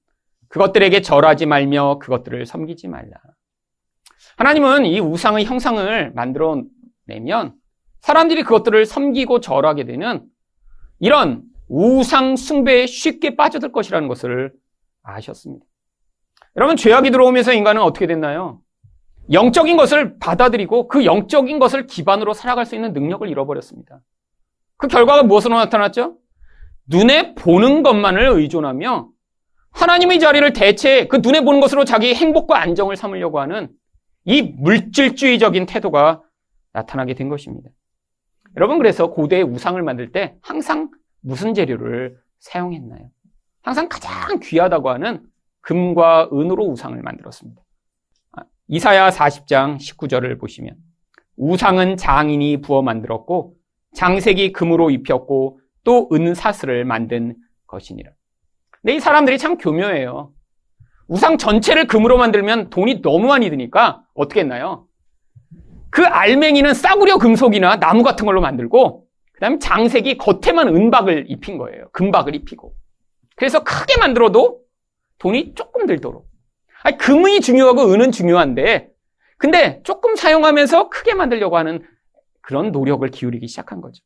[0.46, 3.16] 그것들에게 절하지 말며 그것들을 섬기지 말라.
[4.36, 6.62] 하나님은 이 우상의 형상을 만들어
[7.06, 7.54] 내면
[8.00, 10.24] 사람들이 그것들을 섬기고 절하게 되는
[11.00, 14.52] 이런 우상 숭배에 쉽게 빠져들 것이라는 것을
[15.04, 15.64] 아셨습니다.
[16.56, 18.60] 여러분, 죄악이 들어오면서 인간은 어떻게 됐나요?
[19.32, 24.00] 영적인 것을 받아들이고 그 영적인 것을 기반으로 살아갈 수 있는 능력을 잃어버렸습니다.
[24.76, 26.18] 그 결과가 무엇으로 나타났죠?
[26.86, 29.08] 눈에 보는 것만을 의존하며
[29.70, 33.70] 하나님의 자리를 대체 그 눈에 보는 것으로 자기 행복과 안정을 삼으려고 하는
[34.24, 36.22] 이 물질주의적인 태도가
[36.72, 37.70] 나타나게 된 것입니다.
[38.56, 40.90] 여러분, 그래서 고대의 우상을 만들 때 항상
[41.20, 43.10] 무슨 재료를 사용했나요?
[43.64, 45.22] 항상 가장 귀하다고 하는
[45.62, 47.62] 금과 은으로 우상을 만들었습니다.
[48.32, 50.76] 아, 이사야 40장 19절을 보시면
[51.36, 53.54] 우상은 장인이 부어 만들었고
[53.94, 58.10] 장색이 금으로 입혔고 또 은사슬을 만든 것이니라.
[58.82, 60.32] 근데 이 사람들이 참 교묘해요.
[61.08, 64.86] 우상 전체를 금으로 만들면 돈이 너무 많이 드니까 어떻게 했나요?
[65.90, 71.88] 그 알맹이는 싸구려 금속이나 나무 같은 걸로 만들고 그다음에 장색이 겉에만 은박을 입힌 거예요.
[71.92, 72.74] 금박을 입히고.
[73.36, 74.60] 그래서 크게 만들어도
[75.18, 76.28] 돈이 조금 들도록.
[76.82, 78.90] 아니, 금이 중요하고 은은 중요한데,
[79.38, 81.86] 근데 조금 사용하면서 크게 만들려고 하는
[82.40, 84.02] 그런 노력을 기울이기 시작한 거죠.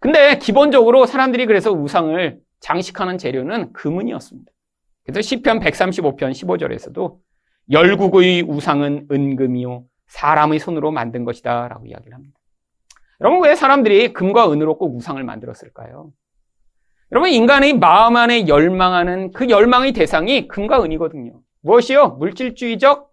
[0.00, 4.52] 근데 기본적으로 사람들이 그래서 우상을 장식하는 재료는 금은이었습니다.
[5.04, 7.18] 그래서 시편 135편 15절에서도
[7.70, 12.38] 열국의 우상은 은금이요 사람의 손으로 만든 것이다 라고 이야기를 합니다.
[13.20, 16.12] 여러분 왜 사람들이 금과 은으로 꼭 우상을 만들었을까요?
[17.10, 21.40] 여러분, 인간의 마음 안에 열망하는 그 열망의 대상이 금과 은이거든요.
[21.62, 22.16] 무엇이요?
[22.18, 23.10] 물질주의적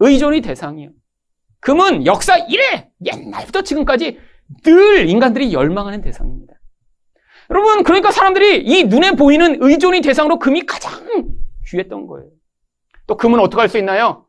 [0.00, 0.90] 의존의 대상이요.
[1.60, 2.90] 금은 역사 이래!
[3.04, 4.18] 옛날부터 지금까지
[4.64, 6.54] 늘 인간들이 열망하는 대상입니다.
[7.50, 10.92] 여러분, 그러니까 사람들이 이 눈에 보이는 의존의 대상으로 금이 가장
[11.68, 12.28] 귀했던 거예요.
[13.06, 14.26] 또 금은 어떻게 할 수 있나요?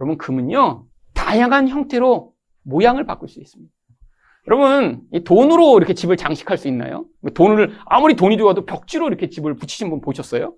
[0.00, 2.32] 여러분, 금은요, 다양한 형태로
[2.62, 3.72] 모양을 바꿀 수 있습니다.
[4.48, 7.04] 여러분, 이 돈으로 이렇게 집을 장식할 수 있나요?
[7.34, 10.54] 돈을, 아무리 돈이 좋아도 벽지로 이렇게 집을 붙이신 분 보셨어요?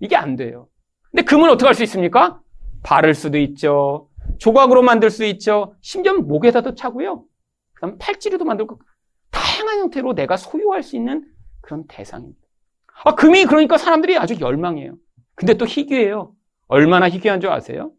[0.00, 0.68] 이게 안 돼요.
[1.10, 2.40] 근데 금은 어떻게 할 수 있습니까?
[2.82, 4.08] 바를 수도 있죠.
[4.38, 5.74] 조각으로 만들 수 있죠.
[5.80, 7.24] 심지어 목에다도 차고요.
[7.74, 8.78] 그 다음 팔찌로도 만들고
[9.30, 11.24] 다양한 형태로 내가 소유할 수 있는
[11.62, 12.38] 그런 대상입니다.
[13.04, 14.94] 아, 금이 그러니까 사람들이 아주 열망해요.
[15.34, 16.32] 근데 또 희귀해요.
[16.68, 17.92] 얼마나 희귀한 줄 아세요?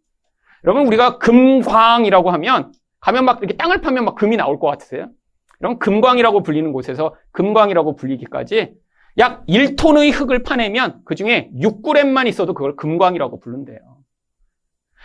[0.63, 5.09] 여러분, 우리가 금광이라고 하면, 가면 막 이렇게 땅을 파면 막 금이 나올 것 같으세요?
[5.63, 8.73] 이런 금광이라고 불리는 곳에서 금광이라고 불리기까지
[9.17, 13.79] 약 1톤의 흙을 파내면 그 중에 6g만 있어도 그걸 금광이라고 부른대요.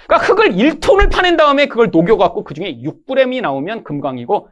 [0.09, 4.49] 그러니까 흙을 1톤을 파낸 다음에 그걸 녹여갖고 그 중에 6g이 나오면 금광이고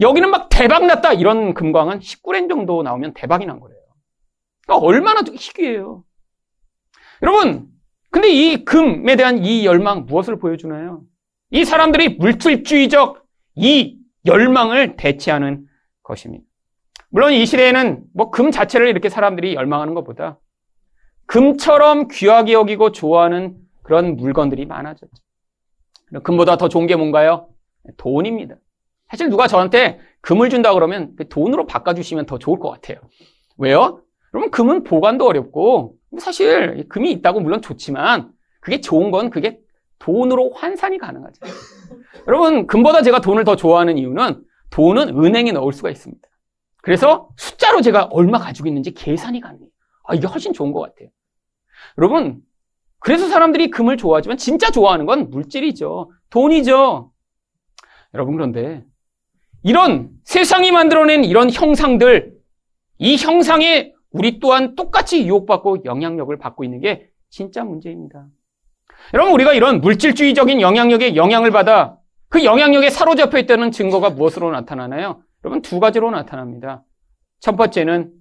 [0.00, 3.78] 여기는 막 대박 났다 이런 금광은 19g 정도 나오면 대박이 난 거예요.
[4.66, 6.02] 그러니까 얼마나 희귀해요.
[7.22, 7.68] 여러분,
[8.10, 11.02] 근데 이 금에 대한 이 열망 무엇을 보여주나요?
[11.50, 15.66] 이 사람들이 물질주의적 이 열망을 대체하는
[16.02, 16.44] 것입니다.
[17.10, 20.38] 물론 이 시대에는 뭐 금 자체를 이렇게 사람들이 열망하는 것보다
[21.26, 25.10] 금처럼 귀하게 여기고 좋아하는 그런 물건들이 많아졌죠.
[26.22, 27.48] 금보다 더 좋은 게 뭔가요?
[27.96, 28.56] 돈입니다.
[29.08, 32.98] 사실 누가 저한테 금을 준다 그러면 그 돈으로 바꿔주시면 더 좋을 것 같아요.
[33.58, 34.02] 왜요?
[34.30, 39.60] 그러면 금은 보관도 어렵고 사실 금이 있다고 물론 좋지만 그게 좋은 건 그게
[39.98, 41.40] 돈으로 환산이 가능하죠.
[42.28, 46.26] 여러분 금보다 제가 돈을 더 좋아하는 이유는 돈은 은행에 넣을 수가 있습니다.
[46.82, 49.68] 그래서 숫자로 제가 얼마 가지고 있는지 계산이 가능해요.
[50.04, 51.08] 아, 이게 훨씬 좋은 것 같아요.
[51.98, 52.40] 여러분,
[52.98, 56.10] 그래서 사람들이 금을 좋아하지만 진짜 좋아하는 건 물질이죠.
[56.30, 57.12] 돈이죠.
[58.14, 58.84] 여러분, 그런데
[59.62, 62.36] 이런 세상이 만들어낸 이런 형상들,
[62.98, 68.28] 이 형상에 우리 또한 똑같이 유혹받고 영향력을 받고 있는 게 진짜 문제입니다.
[69.14, 75.22] 여러분, 우리가 이런 물질주의적인 영향력에 영향을 받아 그 영향력에 사로잡혀 있다는 증거가 무엇으로 나타나나요?
[75.44, 76.84] 여러분 두 가지로 나타납니다.
[77.38, 78.12] 첫 번째는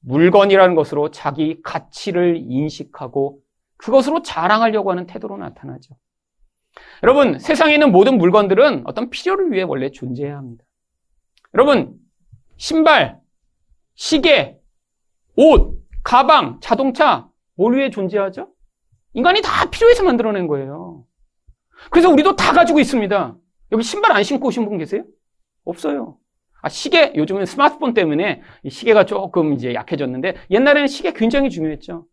[0.00, 3.40] 물건이라는 것으로 자기 가치를 인식하고
[3.78, 5.96] 그것으로 자랑하려고 하는 태도로 나타나죠.
[7.02, 10.64] 여러분, 세상에 있는 모든 물건들은 어떤 필요를 위해 원래 존재해야 합니다.
[11.54, 11.94] 여러분,
[12.58, 13.18] 신발,
[13.94, 14.58] 시계,
[15.36, 18.50] 옷, 가방, 자동차, 뭘 위해 존재하죠?
[19.16, 21.04] 인간이 다 필요해서 만들어낸 거예요.
[21.90, 23.36] 그래서 우리도 다 가지고 있습니다.
[23.72, 25.04] 여기 신발 안 신고 오신 분 계세요?
[25.64, 26.18] 없어요.
[26.60, 32.06] 아, 시계, 요즘은 스마트폰 때문에 시계가 조금 이제 약해졌는데 옛날에는 시계 굉장히 중요했죠.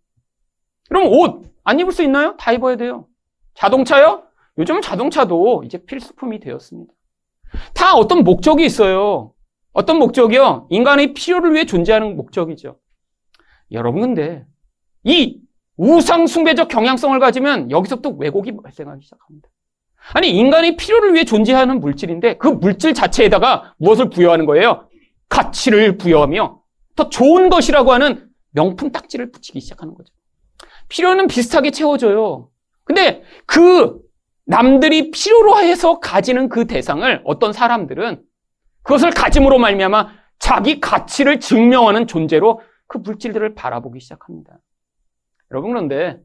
[0.87, 2.37] 그럼 옷, 안 입을 수 있나요?
[2.37, 3.07] 다 입어야 돼요.
[3.53, 4.23] 자동차요?
[4.57, 6.93] 요즘은 자동차도 이제 필수품이 되었습니다.
[7.73, 9.33] 다 어떤 목적이 있어요.
[9.73, 10.67] 어떤 목적이요?
[10.69, 12.79] 인간의 필요를 위해 존재하는 목적이죠.
[13.71, 14.45] 여러분, 근데
[15.03, 15.41] 이
[15.77, 19.49] 우상숭배적 경향성을 가지면 여기서부터 왜곡이 발생하기 시작합니다.
[20.13, 24.88] 아니, 인간이 필요를 위해 존재하는 물질인데 그 물질 자체에다가 무엇을 부여하는 거예요?
[25.29, 26.62] 가치를 부여하며
[26.95, 30.13] 더 좋은 것이라고 하는 명품 딱지를 붙이기 시작하는 거죠.
[30.89, 32.49] 필요는 비슷하게 채워져요.
[32.83, 33.99] 근데 그
[34.45, 38.21] 남들이 필요로 해서 가지는 그 대상을 어떤 사람들은
[38.83, 40.09] 그것을 가짐으로 말미암아
[40.39, 44.59] 자기 가치를 증명하는 존재로 그 물질들을 바라보기 시작합니다.
[45.53, 46.19] 여러분 그런데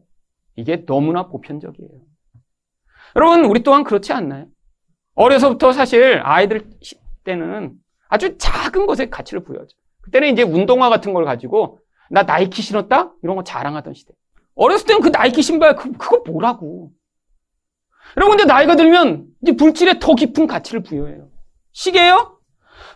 [0.56, 1.90] 이게 너무나 보편적이에요.
[3.14, 4.46] 여러분, 우리 또한 그렇지 않나요?
[5.14, 6.68] 어려서부터 사실 아이들
[7.24, 7.74] 때는
[8.08, 9.76] 아주 작은 것에 가치를 부여하죠.
[10.00, 13.12] 그때는 이제 운동화 같은 걸 가지고 나 나이키 신었다?
[13.22, 14.14] 이런 거 자랑하던 시대.
[14.54, 16.90] 어렸을 때는 그 나이키 신발, 그, 그거 뭐라고.
[18.16, 21.28] 여러분, 근데 나이가 들면 이제 물질에 더 깊은 가치를 부여해요.
[21.72, 22.40] 시계요?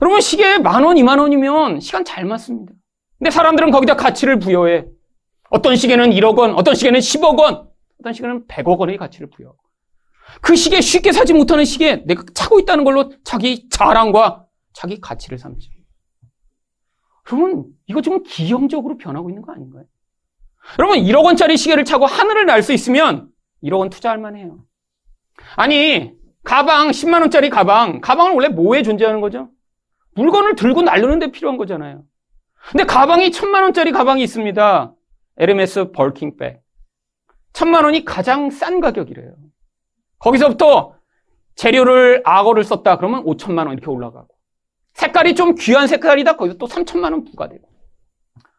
[0.00, 2.72] 여러분, 시계에 만 원, 이만 원이면 시간 잘 맞습니다.
[3.18, 4.86] 근데 사람들은 거기다 가치를 부여해.
[5.52, 7.68] 어떤 시계는 1억 원, 어떤 시계는 10억 원,
[8.00, 9.58] 어떤 시계는 100억 원의 가치를 부여하고.
[10.40, 15.70] 그 시계 쉽게 사지 못하는 시계 내가 차고 있다는 걸로 자기 자랑과 자기 가치를 삼죠.
[17.30, 19.84] 여러분, 이거 좀 기형적으로 변하고 있는 거 아닌가요?
[20.78, 23.28] 여러분, 1억 원짜리 시계를 차고 하늘을 날 수 있으면
[23.62, 24.64] 1억 원 투자할 만해요.
[25.56, 26.12] 아니,
[26.44, 29.50] 가방, 10만 원짜리 가방, 가방은 원래 뭐에 존재하는 거죠?
[30.14, 32.04] 물건을 들고 날르는 데 필요한 거잖아요.
[32.70, 34.94] 근데 가방이 천만 원짜리 가방이 있습니다.
[35.38, 36.62] 에르메스 벌킹백.
[37.52, 39.34] 천만 원이 가장 싼 가격이래요.
[40.18, 40.94] 거기서부터
[41.54, 44.28] 재료를 악어를 썼다 그러면 5천만 원 이렇게 올라가고
[44.94, 47.68] 색깔이 좀 귀한 색깔이다 거기서 또 3천만 원 부과되고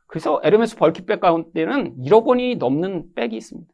[0.07, 3.71] 그래서 에르메스 벌키백 가운데는 1억 원이 넘는 백이 있습니다.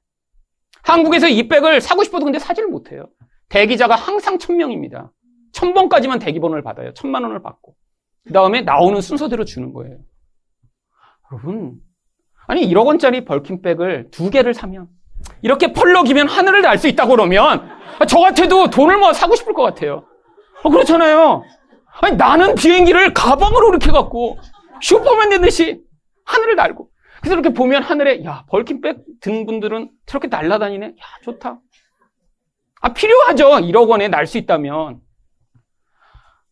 [0.83, 3.09] 한국에서 이 백을 사고 싶어도 근데 사지를 못해요.
[3.49, 5.11] 대기자가 항상 1000명입니다.
[5.51, 6.93] 1000번까지만 대기번호를 받아요.
[6.93, 7.75] 1000만 원을 받고.
[8.25, 9.97] 그 다음에 나오는 순서대로 주는 거예요.
[11.31, 11.81] 여러분,
[12.49, 14.87] 아니 1억 원짜리 벌킨백을 두 개를 사면
[15.43, 17.69] 이렇게 펄럭이면 하늘을 날 수 있다고 그러면
[17.99, 20.05] 아, 저 같아도 돈을 모아 사고 싶을 것 같아요.
[20.63, 21.43] 어, 그렇잖아요.
[22.01, 24.39] 아니, 나는 비행기를 가방으로 이렇게 갖고
[24.81, 25.81] 슈퍼맨 되듯이
[26.25, 26.89] 하늘을 날고.
[27.21, 30.85] 그래서 이렇게 보면 하늘에, 야, 벌킨백 든 분들은 저렇게 날아다니네?
[30.87, 30.91] 야,
[31.23, 31.59] 좋다.
[32.81, 33.49] 아, 필요하죠.
[33.49, 35.01] 1억 원에 날 수 있다면.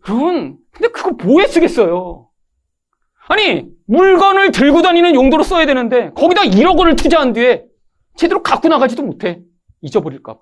[0.08, 2.27] 여러분, 근데 그거 뭐에 쓰겠어요?
[3.30, 7.66] 아니, 물건을 들고 다니는 용도로 써야 되는데, 거기다 1억 원을 투자한 뒤에
[8.16, 9.42] 제대로 갖고 나가지도 못해.
[9.82, 10.40] 잊어버릴까 봐.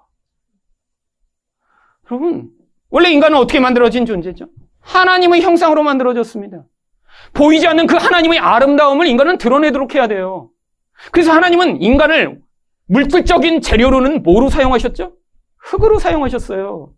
[2.11, 2.49] 여러분,
[2.89, 4.47] 원래 인간은 어떻게 만들어진 존재죠?
[4.81, 6.63] 하나님의 형상으로 만들어졌습니다.
[7.33, 10.51] 보이지 않는 그 하나님의 아름다움을 인간은 드러내도록 해야 돼요.
[11.11, 12.39] 그래서 하나님은 인간을
[12.87, 15.13] 물질적인 재료로는 뭐로 사용하셨죠?
[15.57, 16.93] 흙으로 사용하셨어요.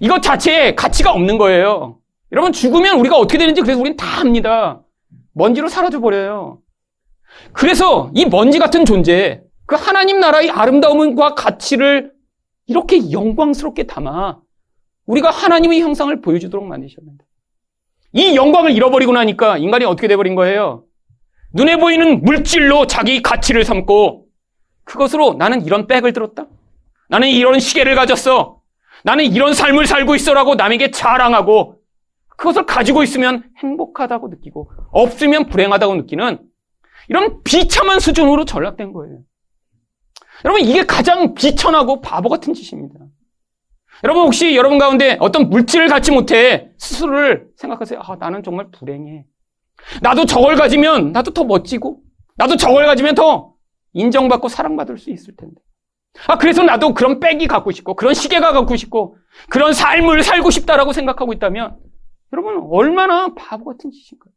[0.00, 1.98] 이것 자체에 가치가 없는 거예요.
[2.32, 4.82] 여러분 죽으면 우리가 어떻게 되는지 그래서 우리는 다 압니다.
[5.34, 6.60] 먼지로 사라져 버려요.
[7.52, 12.12] 그래서 이 먼지 같은 존재, 그 하나님 나라의 아름다움과 가치를
[12.66, 14.38] 이렇게 영광스럽게 담아
[15.06, 17.24] 우리가 하나님의 형상을 보여주도록 만드셨는데
[18.12, 20.84] 이 영광을 잃어버리고 나니까 인간이 어떻게 돼버린 거예요?
[21.54, 24.26] 눈에 보이는 물질로 자기 가치를 삼고
[24.84, 26.46] 그것으로 나는 이런 백을 들었다.
[27.08, 28.60] 나는 이런 시계를 가졌어.
[29.04, 31.76] 나는 이런 삶을 살고 있어라고 남에게 자랑하고
[32.42, 36.40] 그것을 가지고 있으면 행복하다고 느끼고 없으면 불행하다고 느끼는
[37.08, 39.20] 이런 비참한 수준으로 전락된 거예요.
[40.44, 42.98] 여러분 이게 가장 비천하고 바보 같은 짓입니다.
[44.02, 48.00] 여러분 혹시 여러분 가운데 어떤 물질을 갖지 못해 스스로를 생각하세요.
[48.02, 49.24] 아 나는 정말 불행해.
[50.00, 52.00] 나도 저걸 가지면 나도 더 멋지고
[52.36, 53.54] 나도 저걸 가지면 더
[53.92, 55.60] 인정받고 사랑받을 수 있을 텐데.
[56.26, 59.16] 아 그래서 나도 그런 백이 갖고 싶고 그런 시계가 갖고 싶고
[59.48, 61.91] 그런 삶을 살고 싶다라고 생각하고 있다면
[62.32, 64.32] 여러분 얼마나 바보 같은 짓인가요?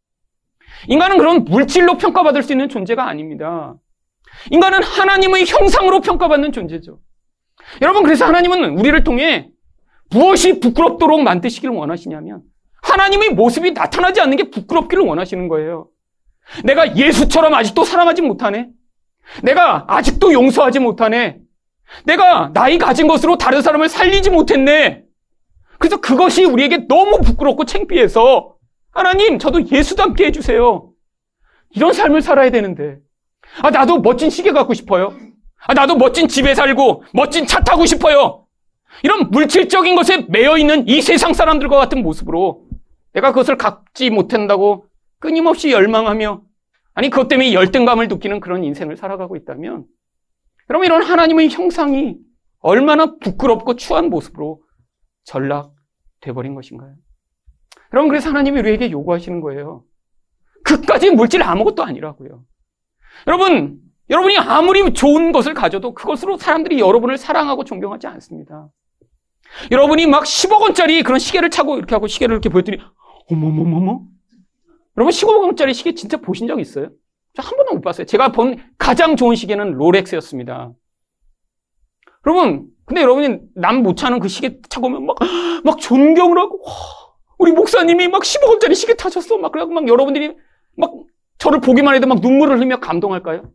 [0.88, 3.76] 인간은 그런 물질로 평가받을 수 있는 존재가 아닙니다.
[4.52, 7.00] 인간은 하나님의 형상으로 평가받는 존재죠.
[7.82, 9.50] 여러분 그래서 하나님은 우리를 통해
[10.12, 12.44] 무엇이 부끄럽도록 만드시기를 원하시냐면
[12.84, 15.88] 하나님의 모습이 나타나지 않는 게 부끄럽기를 원하시는 거예요.
[16.64, 18.70] 내가 예수처럼 아직도 사랑하지 못하네.
[19.42, 21.40] 내가 아직도 용서하지 못하네.
[22.04, 25.05] 내가 나이 가진 것으로 다른 사람을 살리지 못했네.
[25.86, 28.56] 그래서 그것이 우리에게 너무 부끄럽고 창피해서
[28.92, 30.90] 하나님, 저도 예수 닮게 해주세요.
[31.76, 32.98] 이런 삶을 살아야 되는데.
[33.62, 35.14] 아, 나도 멋진 시계 갖고 싶어요.
[35.68, 38.48] 아, 나도 멋진 집에 살고 멋진 차 타고 싶어요.
[39.04, 42.66] 이런 물질적인 것에 매여 있는 이 세상 사람들과 같은 모습으로
[43.14, 44.88] 내가 그것을 갖지 못한다고
[45.20, 46.42] 끊임없이 열망하며
[46.96, 49.86] 아니 그것 때문에 열등감을 느끼는 그런 인생을 살아가고 있다면
[50.72, 52.16] 여러분 이런 하나님의 형상이
[52.62, 54.64] 얼마나 부끄럽고 추한 모습으로
[55.26, 55.75] 전락
[56.26, 56.96] 돼 버린 것인가요?
[57.94, 59.84] 여러분 그래서 하나님이 우리에게 요구하시는 거예요.
[60.64, 62.44] 그까지 물질 아무것도 아니라고요.
[63.28, 68.70] 여러분 여러분이 아무리 좋은 것을 가져도 그것으로 사람들이 여러분을 사랑하고 존경하지 않습니다.
[69.72, 72.80] 여러분이 막 10억 원짜리 그런 시계를 차고 이렇게 하고 시계를 이렇게 보였더니
[73.30, 74.02] 어머머머머
[74.98, 76.90] 여러분 15억 원짜리 시계 진짜 보신 적 있어요?
[77.36, 78.06] 저 한 번도 못 봤어요.
[78.08, 80.72] 제가 본 가장 좋은 시계는 롤렉스였습니다.
[82.26, 85.18] 여러분 근데 여러분이 남 못 차는 그 시계 차고 오면 막,
[85.64, 86.72] 막 존경을 하고 와,
[87.40, 89.38] 우리 목사님이 막 10억 원짜리 시계 타셨어.
[89.38, 90.36] 막 그래갖고 막 여러분들이
[90.78, 90.92] 막
[91.38, 93.52] 저를 보기만 해도 막 눈물을 흘리며 감동할까요?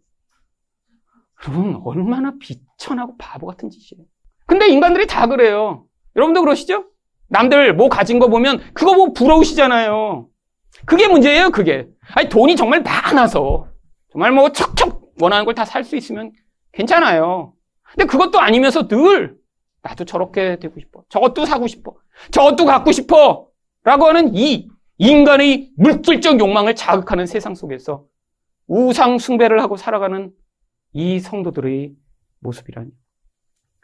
[1.49, 4.05] 여러분 얼마나 비천하고 바보 같은 짓이에요.
[4.47, 5.87] 근데 인간들이 다 그래요.
[6.17, 6.87] 여러분도 그러시죠?
[7.29, 10.29] 남들 뭐 가진 거 보면 그거 뭐 부러우시잖아요.
[10.87, 11.89] 그게 문제예요, 그게.
[12.15, 13.69] 아니 돈이 정말 많아서
[14.13, 16.33] 정말 뭐 척척 원하는 걸 다 살 수 있으면
[16.73, 17.55] 괜찮아요.
[17.93, 19.37] 근데 그것도 아니면서 늘
[19.83, 21.03] 나도 저렇게 되고 싶어.
[21.09, 21.95] 저것도 사고 싶어.
[22.31, 23.49] 저것도 갖고 싶어.
[23.83, 24.69] 라고 하는 이
[24.99, 28.05] 인간의 물질적 욕망을 자극하는 세상 속에서
[28.67, 30.31] 우상 숭배를 하고 살아가는
[30.93, 31.93] 이 성도들의
[32.41, 32.91] 모습이라니.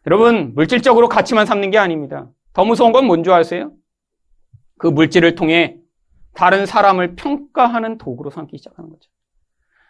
[0.06, 2.30] 여러분, 물질적으로 가치만 삼는 게 아닙니다.
[2.52, 3.72] 더 무서운 건 뭔지 아세요?
[4.78, 5.78] 그 물질을 통해
[6.34, 9.10] 다른 사람을 평가하는 도구로 삼기 시작하는 거죠.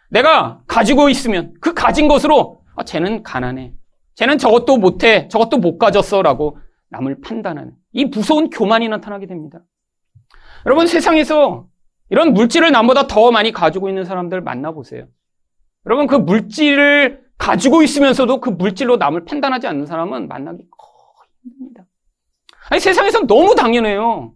[0.09, 3.73] 내가 가지고 있으면 그 가진 것으로 아, 쟤는 가난해.
[4.17, 5.27] 쟤는 저것도 못해.
[5.29, 6.21] 저것도 못 가졌어.
[6.21, 6.57] 라고
[6.89, 9.59] 남을 판단하는 이 무서운 교만이 나타나게 됩니다.
[10.65, 11.67] 여러분 세상에서
[12.09, 15.07] 이런 물질을 남보다 더 많이 가지고 있는 사람들 만나보세요.
[15.85, 21.85] 여러분 그 물질을 가지고 있으면서도 그 물질로 남을 판단하지 않는 사람은 만나기 거의 힘듭니다.
[22.71, 24.33] 아니 세상에서 너무 당연해요.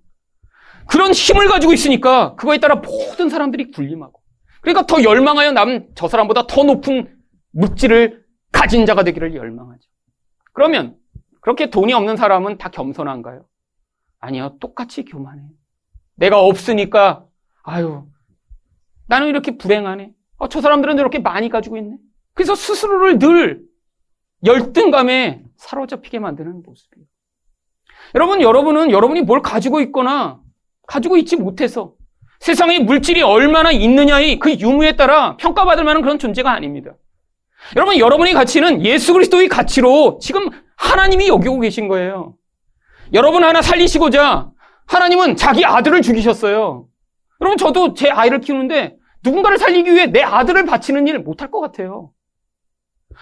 [0.88, 4.22] 그런 힘을 가지고 있으니까 그거에 따라 모든 사람들이 군림하고
[4.62, 7.16] 그러니까 더 열망하여 남 저 사람보다 더 높은
[7.52, 8.21] 물질을
[8.52, 9.82] 가진 자가 되기를 열망하죠.
[10.54, 10.96] 그러면
[11.42, 13.46] 그렇게 돈이 없는 사람은 다 겸손한가요?
[14.20, 14.58] 아니요.
[14.60, 15.50] 똑같이 교만해요.
[16.16, 17.26] 내가 없으니까
[17.64, 18.08] 아유
[19.08, 20.14] 나는 이렇게 불행하네.
[20.38, 21.98] 어, 저 사람들은 저렇게 많이 가지고 있네.
[22.34, 23.62] 그래서 스스로를 늘
[24.46, 27.06] 열등감에 사로잡히게 만드는 모습이에요.
[28.16, 30.40] 여러분, 여러분은 여러분이 뭘 가지고 있거나
[30.88, 31.94] 가지고 있지 못해서
[32.40, 36.96] 세상에 물질이 얼마나 있느냐의 그 유무에 따라 평가받을 만한 그런 존재가 아닙니다.
[37.76, 42.36] 여러분, 여러분의 가치는 예수 그리스도의 가치로 지금 하나님이 여기고 계신 거예요.
[43.14, 44.52] 여러분 하나 살리시고자
[44.88, 46.88] 하나님은 자기 아들을 죽이셨어요.
[47.42, 52.12] 여러분 저도 제 아이를 키우는데 누군가를 살리기 위해 내 아들을 바치는 일을 못할 것 같아요.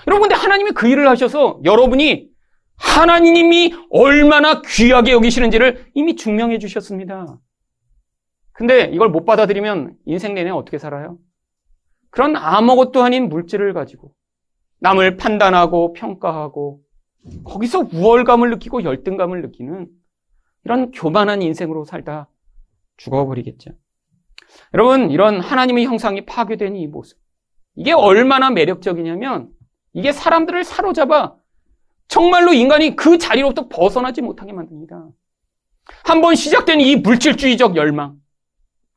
[0.08, 2.30] 여러분 근데 하나님이 그 일을 하셔서 여러분이
[2.78, 7.38] 하나님이 얼마나 귀하게 여기시는지를 이미 증명해 주셨습니다.
[8.54, 11.18] 근데 이걸 못 받아들이면 인생 내내 어떻게 살아요?
[12.12, 14.14] 그런 아무것도 아닌 물질을 가지고
[14.80, 16.82] 남을 판단하고 평가하고
[17.44, 19.88] 거기서 우월감을 느끼고 열등감을 느끼는
[20.66, 22.30] 이런 교만한 인생으로 살다
[22.98, 23.72] 죽어버리겠죠.
[24.74, 27.18] 여러분, 이런 하나님의 형상이 파괴된 이 모습.
[27.76, 29.50] 이게 얼마나 매력적이냐면
[29.94, 31.36] 이게 사람들을 사로잡아
[32.08, 35.10] 정말로 인간이 그 자리로부터 벗어나지 못하게 만듭니다.
[36.04, 38.20] 한번 시작된 이 물질주의적 열망.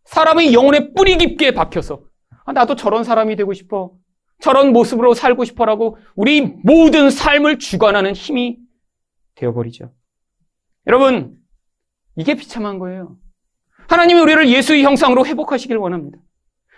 [0.05, 2.03] 사람의 영혼에 뿌리 깊게 박혀서
[2.45, 3.93] 아, 나도 저런 사람이 되고 싶어.
[4.43, 8.59] 저런 모습으로 살고 싶어라고 우리 모든 삶을 주관하는 힘이
[9.37, 9.93] 되어버리죠.
[10.89, 11.37] 여러분,
[12.17, 13.17] 이게 비참한 거예요.
[13.89, 16.19] 하나님이 우리를 예수의 형상으로 회복하시길 원합니다.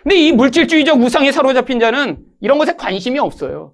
[0.03, 3.73] 근데 이 물질주의적 우상에 사로잡힌 자는 이런 것에 관심이 없어요.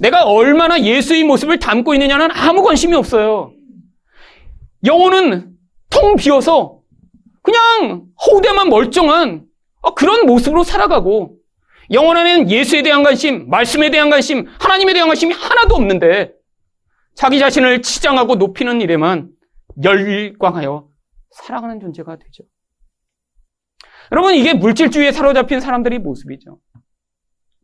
[0.00, 3.52] 내가 얼마나 예수의 모습을 담고 있느냐는 아무 관심이 없어요.
[4.84, 5.56] 영혼은
[5.88, 6.80] 텅 비어서
[7.42, 9.46] 그냥 허우대만 멀쩡한
[9.94, 11.39] 그런 모습으로 살아가고
[11.92, 16.32] 영혼 안에는 예수에 대한 관심, 말씀에 대한 관심, 하나님에 대한 관심이 하나도 없는데
[17.14, 19.30] 자기 자신을 치장하고 높이는 일에만
[19.82, 20.88] 열광하여
[21.30, 22.44] 살아가는 존재가 되죠.
[24.12, 26.58] 여러분, 이게 물질주의에 사로잡힌 사람들의 모습이죠.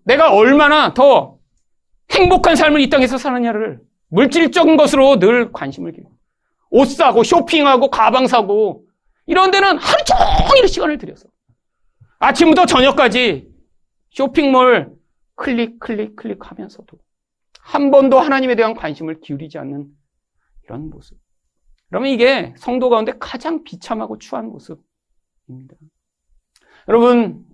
[0.04, 1.38] 내가 얼마나 더
[2.12, 6.08] 행복한 삶을 이 땅에서 사느냐를 물질적인 것으로 늘 관심을 기울여.
[6.70, 8.84] 옷 사고, 쇼핑하고, 가방 사고,
[9.26, 11.28] 이런 데는 하루 종일 시간을 들여서.
[12.20, 13.48] 아침부터 저녁까지
[14.16, 14.96] 쇼핑몰
[15.34, 16.98] 클릭, 클릭, 클릭 하면서도
[17.60, 19.88] 한 번도 하나님에 대한 관심을 기울이지 않는
[20.64, 21.18] 이런 모습.
[21.90, 25.76] 그러면 이게 성도 가운데 가장 비참하고 추한 모습입니다.
[26.88, 27.44] 여러분,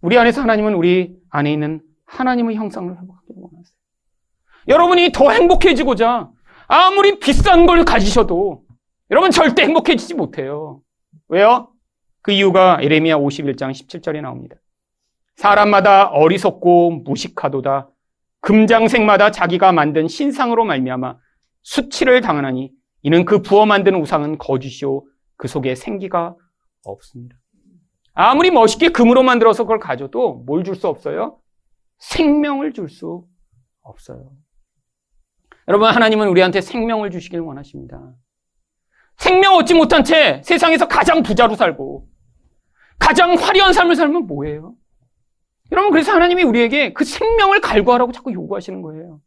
[0.00, 3.76] 우리 안에서 하나님은 우리 안에 있는 하나님의 형상을 회복하기를 원하세요.
[4.68, 6.30] 여러분이 더 행복해지고자
[6.68, 8.64] 아무리 비싼 걸 가지셔도
[9.10, 10.80] 여러분 절대 행복해지지 못해요.
[11.28, 11.70] 왜요?
[12.22, 14.56] 그 이유가 에레미야 51장 17절에 나옵니다.
[15.38, 17.88] 사람마다 어리석고 무식하도다.
[18.40, 21.16] 금장색마다 자기가 만든 신상으로 말미암아
[21.62, 22.72] 수치를 당하나니
[23.02, 25.04] 이는 그 부어 만든 우상은 거짓이요
[25.36, 26.34] 그 속에 생기가
[26.84, 27.36] 없습니다.
[28.14, 31.38] 아무리 멋있게 금으로 만들어서 그걸 가져도 뭘 줄 수 없어요?
[31.98, 33.24] 생명을 줄 수
[33.82, 34.32] 없어요.
[35.68, 38.12] 여러분, 하나님은 우리한테 생명을 주시길 원하십니다.
[39.18, 42.08] 생명 얻지 못한 채 세상에서 가장 부자로 살고
[42.98, 44.74] 가장 화려한 삶을 살면 뭐예요?
[45.72, 49.20] 여러분, 그래서 하나님이 우리에게 그 생명을 갈구하라고 자꾸 요구하시는 거예요.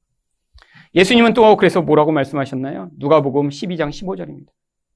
[0.96, 2.90] 예수님은 또 그래서 뭐라고 말씀하셨나요?
[2.98, 4.48] 누가복음 12장 15절입니다.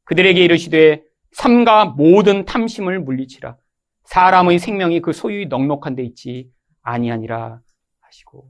[0.05, 3.57] 그들에게 이르시되 삼가 모든 탐심을 물리치라.
[4.05, 7.61] 사람의 생명이 그 소유의 넉넉한 데 있지 아니하니라
[8.01, 8.49] 하시고.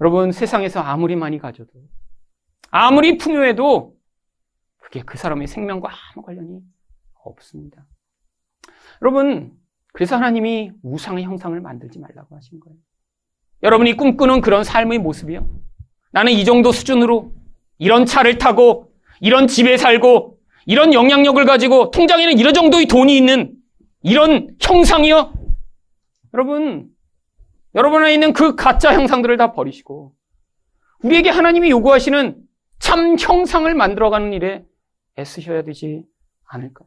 [0.00, 1.70] 여러분, 세상에서 아무리 많이 가져도,
[2.70, 3.94] 아무리 풍요해도,
[4.78, 6.60] 그게 그 사람의 생명과 아무 관련이
[7.22, 7.86] 없습니다.
[9.02, 9.59] 여러분,
[9.92, 12.76] 그래서 하나님이 우상의 형상을 만들지 말라고 하신 거예요.
[13.62, 15.46] 여러분이 꿈꾸는 그런 삶의 모습이요.
[16.12, 17.32] 나는 이 정도 수준으로
[17.78, 23.54] 이런 차를 타고 이런 집에 살고 이런 영향력을 가지고 통장에는 이런 정도의 돈이 있는
[24.02, 25.32] 이런 형상이요?
[26.34, 26.88] 여러분,
[27.74, 30.14] 여러분 안에 있는 그 가짜 형상들을 다 버리시고
[31.02, 32.36] 우리에게 하나님이 요구하시는
[32.78, 34.64] 참 형상을 만들어가는 일에
[35.18, 36.04] 애쓰셔야 되지
[36.46, 36.84] 않을까?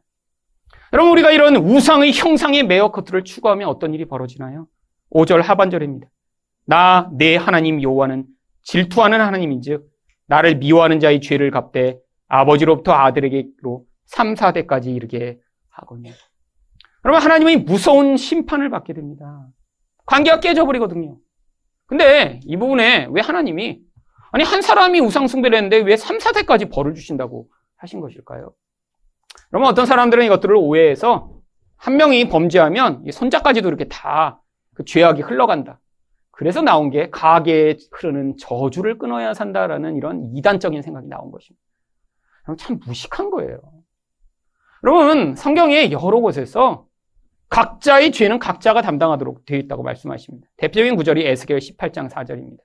[0.94, 4.68] 여러분 우리가 이런 우상의 형상의 것들을 추구하면 어떤 일이 벌어지나요?
[5.10, 6.08] 5절 하반절입니다.
[6.66, 8.24] 나 내 하나님 여호와는
[8.62, 9.84] 질투하는 하나님인즉
[10.26, 15.38] 나를 미워하는 자의 죄를 갚되 아버지로부터 아들에게로 3, 4대까지 이르게
[15.68, 16.12] 하거든요.
[17.04, 19.48] 여러분, 하나님의 무서운 심판을 받게 됩니다.
[20.06, 21.18] 관계가 깨져버리거든요.
[21.86, 23.80] 근데 이 부분에 왜 하나님이,
[24.30, 28.54] 아니, 한 사람이 우상 숭배를 했는데 왜 3, 4대까지 벌을 주신다고 하신 것일까요?
[29.54, 31.30] 여러분, 어떤 사람들은 이것들을 오해해서
[31.76, 34.44] 한 명이 범죄하면 손자까지도 이렇게 다
[34.74, 35.80] 그 죄악이 흘러간다.
[36.30, 41.64] 그래서 나온 게 가게에 흐르는 저주를 끊어야 산다라는 이런 이단적인 생각이 나온 것입니다.
[42.58, 43.60] 참 무식한 거예요.
[44.82, 46.86] 여러분, 성경에 여러 곳에서
[47.48, 50.48] 각자의 죄는 각자가 담당하도록 되어 있다고 말씀하십니다.
[50.56, 52.58] 대표적인 구절이 에스겔 18장 4절입니다.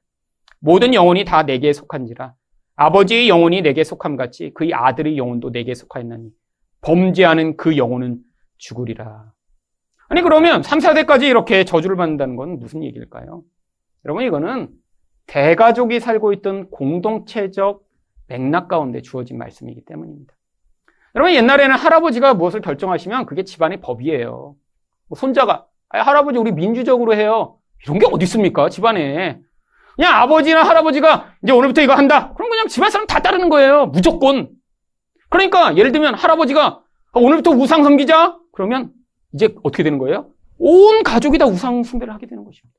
[0.60, 2.34] 모든 영혼이 다 내게 속한지라
[2.76, 6.32] 아버지의 영혼이 내게 속함 같이 그의 아들의 영혼도 내게 속하였나니
[6.82, 8.20] 범죄하는 그 영혼은
[8.58, 9.32] 죽으리라.
[10.08, 13.44] 아니 그러면 3, 4대까지 이렇게 저주를 받는다는 건 무슨 얘기일까요?
[14.06, 14.70] 여러분 이거는
[15.28, 17.84] 대가족이 살고 있던 공동체적
[18.28, 20.34] 맥락 가운데 주어진 말씀이기 때문입니다.
[21.16, 24.56] 여러분 옛날에는 할아버지가 무엇을 결정하시면 그게 집안의 법이에요.
[25.08, 27.58] 뭐 손자가 할아버지 우리 민주적으로 해요.
[27.84, 29.40] 이런 게 어디 있습니까 집안에?
[29.96, 32.34] 그냥 아버지나 할아버지가 이제 오늘부터 이거 한다.
[32.34, 33.88] 그럼 그냥 집안 사람 다 따르는 거예요.
[33.88, 34.50] 무조건.
[35.30, 36.82] 그러니까 예를 들면 할아버지가
[37.14, 38.38] 오늘부터 우상 섬기자.
[38.52, 38.92] 그러면
[39.34, 40.32] 이제 어떻게 되는 거예요?
[40.58, 42.78] 온 가족이 다 우상 숭배를 하게 되는 것입니다.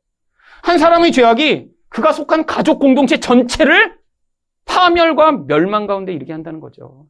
[0.62, 3.98] 한 사람의 죄악이 그가 속한 가족 공동체 전체를
[4.66, 7.06] 파멸과 멸망 가운데 이르게 한다는 거죠.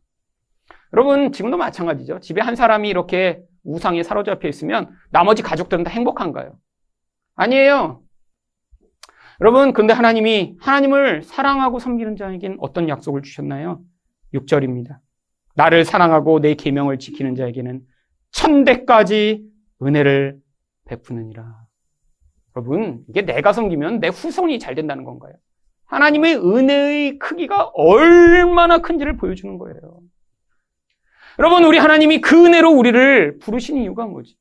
[0.93, 2.20] 여러분, 지금도 마찬가지죠.
[2.20, 6.59] 집에 한 사람이 이렇게 우상에 사로잡혀 있으면 나머지 가족들은 다 행복한가요?
[7.34, 8.03] 아니에요.
[9.41, 13.80] 여러분, 그런데 하나님이 하나님을 사랑하고 섬기는 자에겐 어떤 약속을 주셨나요?
[14.34, 14.99] 6절입니다.
[15.55, 17.83] 나를 사랑하고 내 계명을 지키는 자에게는
[18.33, 19.45] 천대까지
[19.83, 20.41] 은혜를
[20.87, 21.67] 베푸느니라.
[22.57, 25.35] 여러분, 이게 내가 섬기면 내 후손이 잘 된다는 건가요?
[25.87, 29.77] 하나님의 은혜의 크기가 얼마나 큰지를 보여주는 거예요.
[31.39, 34.37] 여러분, 우리 하나님이 그 은혜로 우리를 부르신 이유가 뭐지?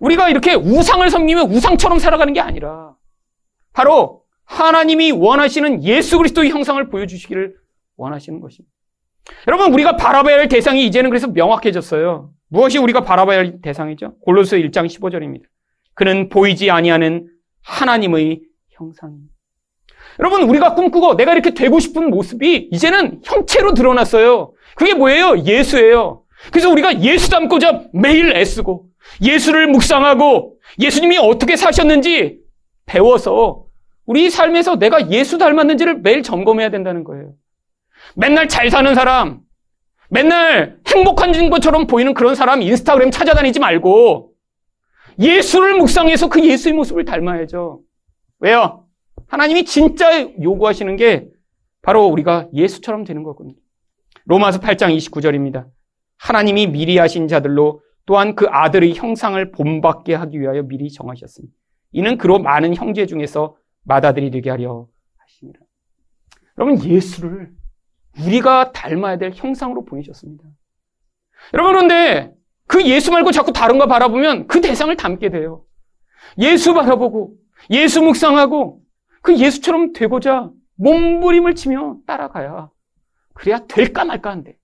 [0.00, 2.94] 우리가 이렇게 우상을 섬기며 우상처럼 살아가는 게 아니라
[3.72, 7.56] 바로 하나님이 원하시는 예수 그리스도의 형상을 보여주시기를
[7.96, 8.74] 원하시는 것입니다.
[9.48, 12.30] 여러분, 우리가 바라봐야 할 대상이 이제는 그래서 명확해졌어요.
[12.48, 14.16] 무엇이 우리가 바라봐야 할 대상이죠?
[14.20, 15.42] 골로새 1장 15절입니다.
[15.94, 17.28] 그는 보이지 아니하는
[17.62, 18.40] 하나님의
[18.70, 19.32] 형상입니다.
[20.18, 24.52] 여러분, 우리가 꿈꾸고 내가 이렇게 되고 싶은 모습이 이제는 형체로 드러났어요.
[24.74, 25.38] 그게 뭐예요?
[25.44, 26.24] 예수예요.
[26.50, 28.86] 그래서 우리가 예수 닮고자 매일 애쓰고
[29.22, 32.38] 예수를 묵상하고 예수님이 어떻게 사셨는지
[32.86, 33.66] 배워서
[34.06, 37.32] 우리 삶에서 내가 예수 닮았는지를 매일 점검해야 된다는 거예요.
[38.16, 39.40] 맨날 잘 사는 사람,
[40.10, 44.32] 맨날 행복한 것처럼 보이는 그런 사람 인스타그램 찾아다니지 말고
[45.18, 47.80] 예수를 묵상해서 그 예수의 모습을 닮아야죠.
[48.40, 48.86] 왜요?
[49.28, 51.28] 하나님이 진짜 요구하시는 게
[51.82, 53.54] 바로 우리가 예수처럼 되는 거거든요.
[54.24, 55.68] 로마서 8장 29절입니다.
[56.18, 61.46] 하나님이 미리 하신 자들로 또한 그 아들의 형상을 본받게 하기 위하여 미리 정하셨으니
[61.92, 64.86] 이는 그로 많은 형제 중에서 맏아들이 되게 하려
[65.16, 65.60] 하시니라.
[66.58, 67.52] 여러분 예수를
[68.18, 70.44] 우리가 닮아야 될 형상으로 보내셨습니다.
[71.54, 72.34] 여러분 그런데
[72.66, 75.64] 그 예수 말고 자꾸 다른 거 바라보면 그 대상을 닮게 돼요.
[76.38, 77.34] 예수 바라보고
[77.70, 78.80] 예수 묵상하고
[79.22, 82.70] 그 예수처럼 되고자 몸부림을 치며 따라가야
[83.34, 84.56] 그래야 될까 말까 한데.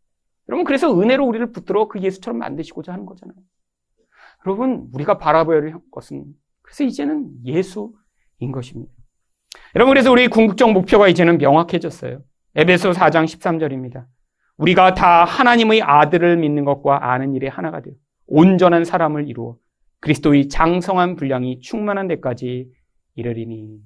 [0.48, 3.36] 여러분 그래서 은혜로 우리를 붙들어 그 예수처럼 만드시고자 하는 거잖아요.
[4.46, 6.24] 여러분 우리가 바라봐야 할 것은
[6.62, 8.92] 그래서 이제는 예수인 것입니다.
[9.74, 12.22] 여러분 그래서 우리 궁극적 목표가 이제는 명확해졌어요.
[12.58, 14.06] 에베소 4장 13절입니다.
[14.56, 17.92] 우리가 다 하나님의 아들을 믿는 것과 아는 일에 하나가 되어
[18.26, 19.56] 온전한 사람을 이루어
[20.00, 22.70] 그리스도의 장성한 분량이 충만한 데까지
[23.14, 23.78] 이르리니.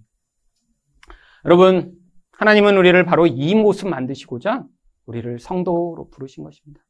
[1.46, 1.92] 여러분,
[2.30, 4.64] 하나님은 우리를 바로 이 모습 만드시고자
[5.06, 6.80] 우리를 성도로 부르신 것입니다.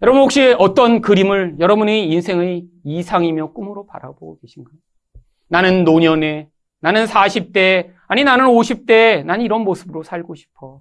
[0.00, 4.74] 여러분 혹시 어떤 그림을 여러분의 인생의 이상이며 꿈으로 바라보고 계신가요?
[5.48, 6.48] 나는 노년에,
[6.80, 10.80] 나는 40대, 아니 나는 50대, 난 이런 모습으로 살고 싶어.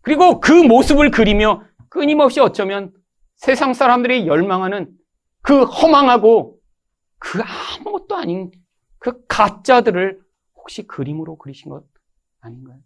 [0.00, 2.92] 그리고 그 모습을 그리며 끊임없이 어쩌면
[3.36, 4.88] 세상 사람들이 열망하는
[5.42, 6.58] 그 허망하고
[7.18, 7.40] 그
[7.78, 8.50] 아무것도 아닌
[8.98, 10.18] 그 가짜들을
[10.56, 11.84] 혹시 그림으로 그리신 것
[12.40, 12.78] 아닌가요?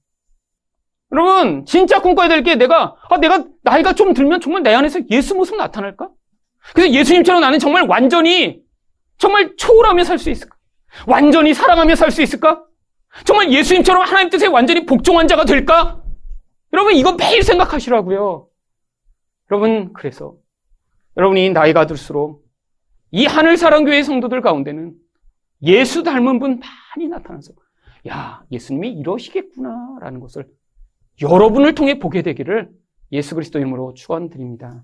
[1.13, 5.35] 여러분, 진짜 꿈꿔야 될 게 내가, 아, 내가 나이가 좀 들면 정말 내 안에서 예수
[5.35, 6.09] 모습 나타날까?
[6.75, 8.63] 그래서 예수님처럼 나는 정말 완전히,
[9.19, 10.57] 정말 초월하며 살 수 있을까?
[11.07, 12.65] 완전히 사랑하며 살 수 있을까?
[13.25, 16.03] 정말 예수님처럼 하나님 뜻에 완전히 복종한 자가 될까?
[16.73, 18.49] 여러분, 이거 매일 생각하시라고요.
[19.51, 20.35] 여러분, 그래서
[21.17, 22.45] 여러분이 나이가 들수록
[23.11, 24.95] 이 하늘 사랑교회 성도들 가운데는
[25.65, 27.53] 예수 닮은 분 많이 나타나서
[28.09, 30.49] 야, 예수님이 이러시겠구나라는 것을
[31.21, 32.71] 여러분을 통해 보게 되기를
[33.13, 34.83] 예수 그리스도 이름으로 축원드립니다.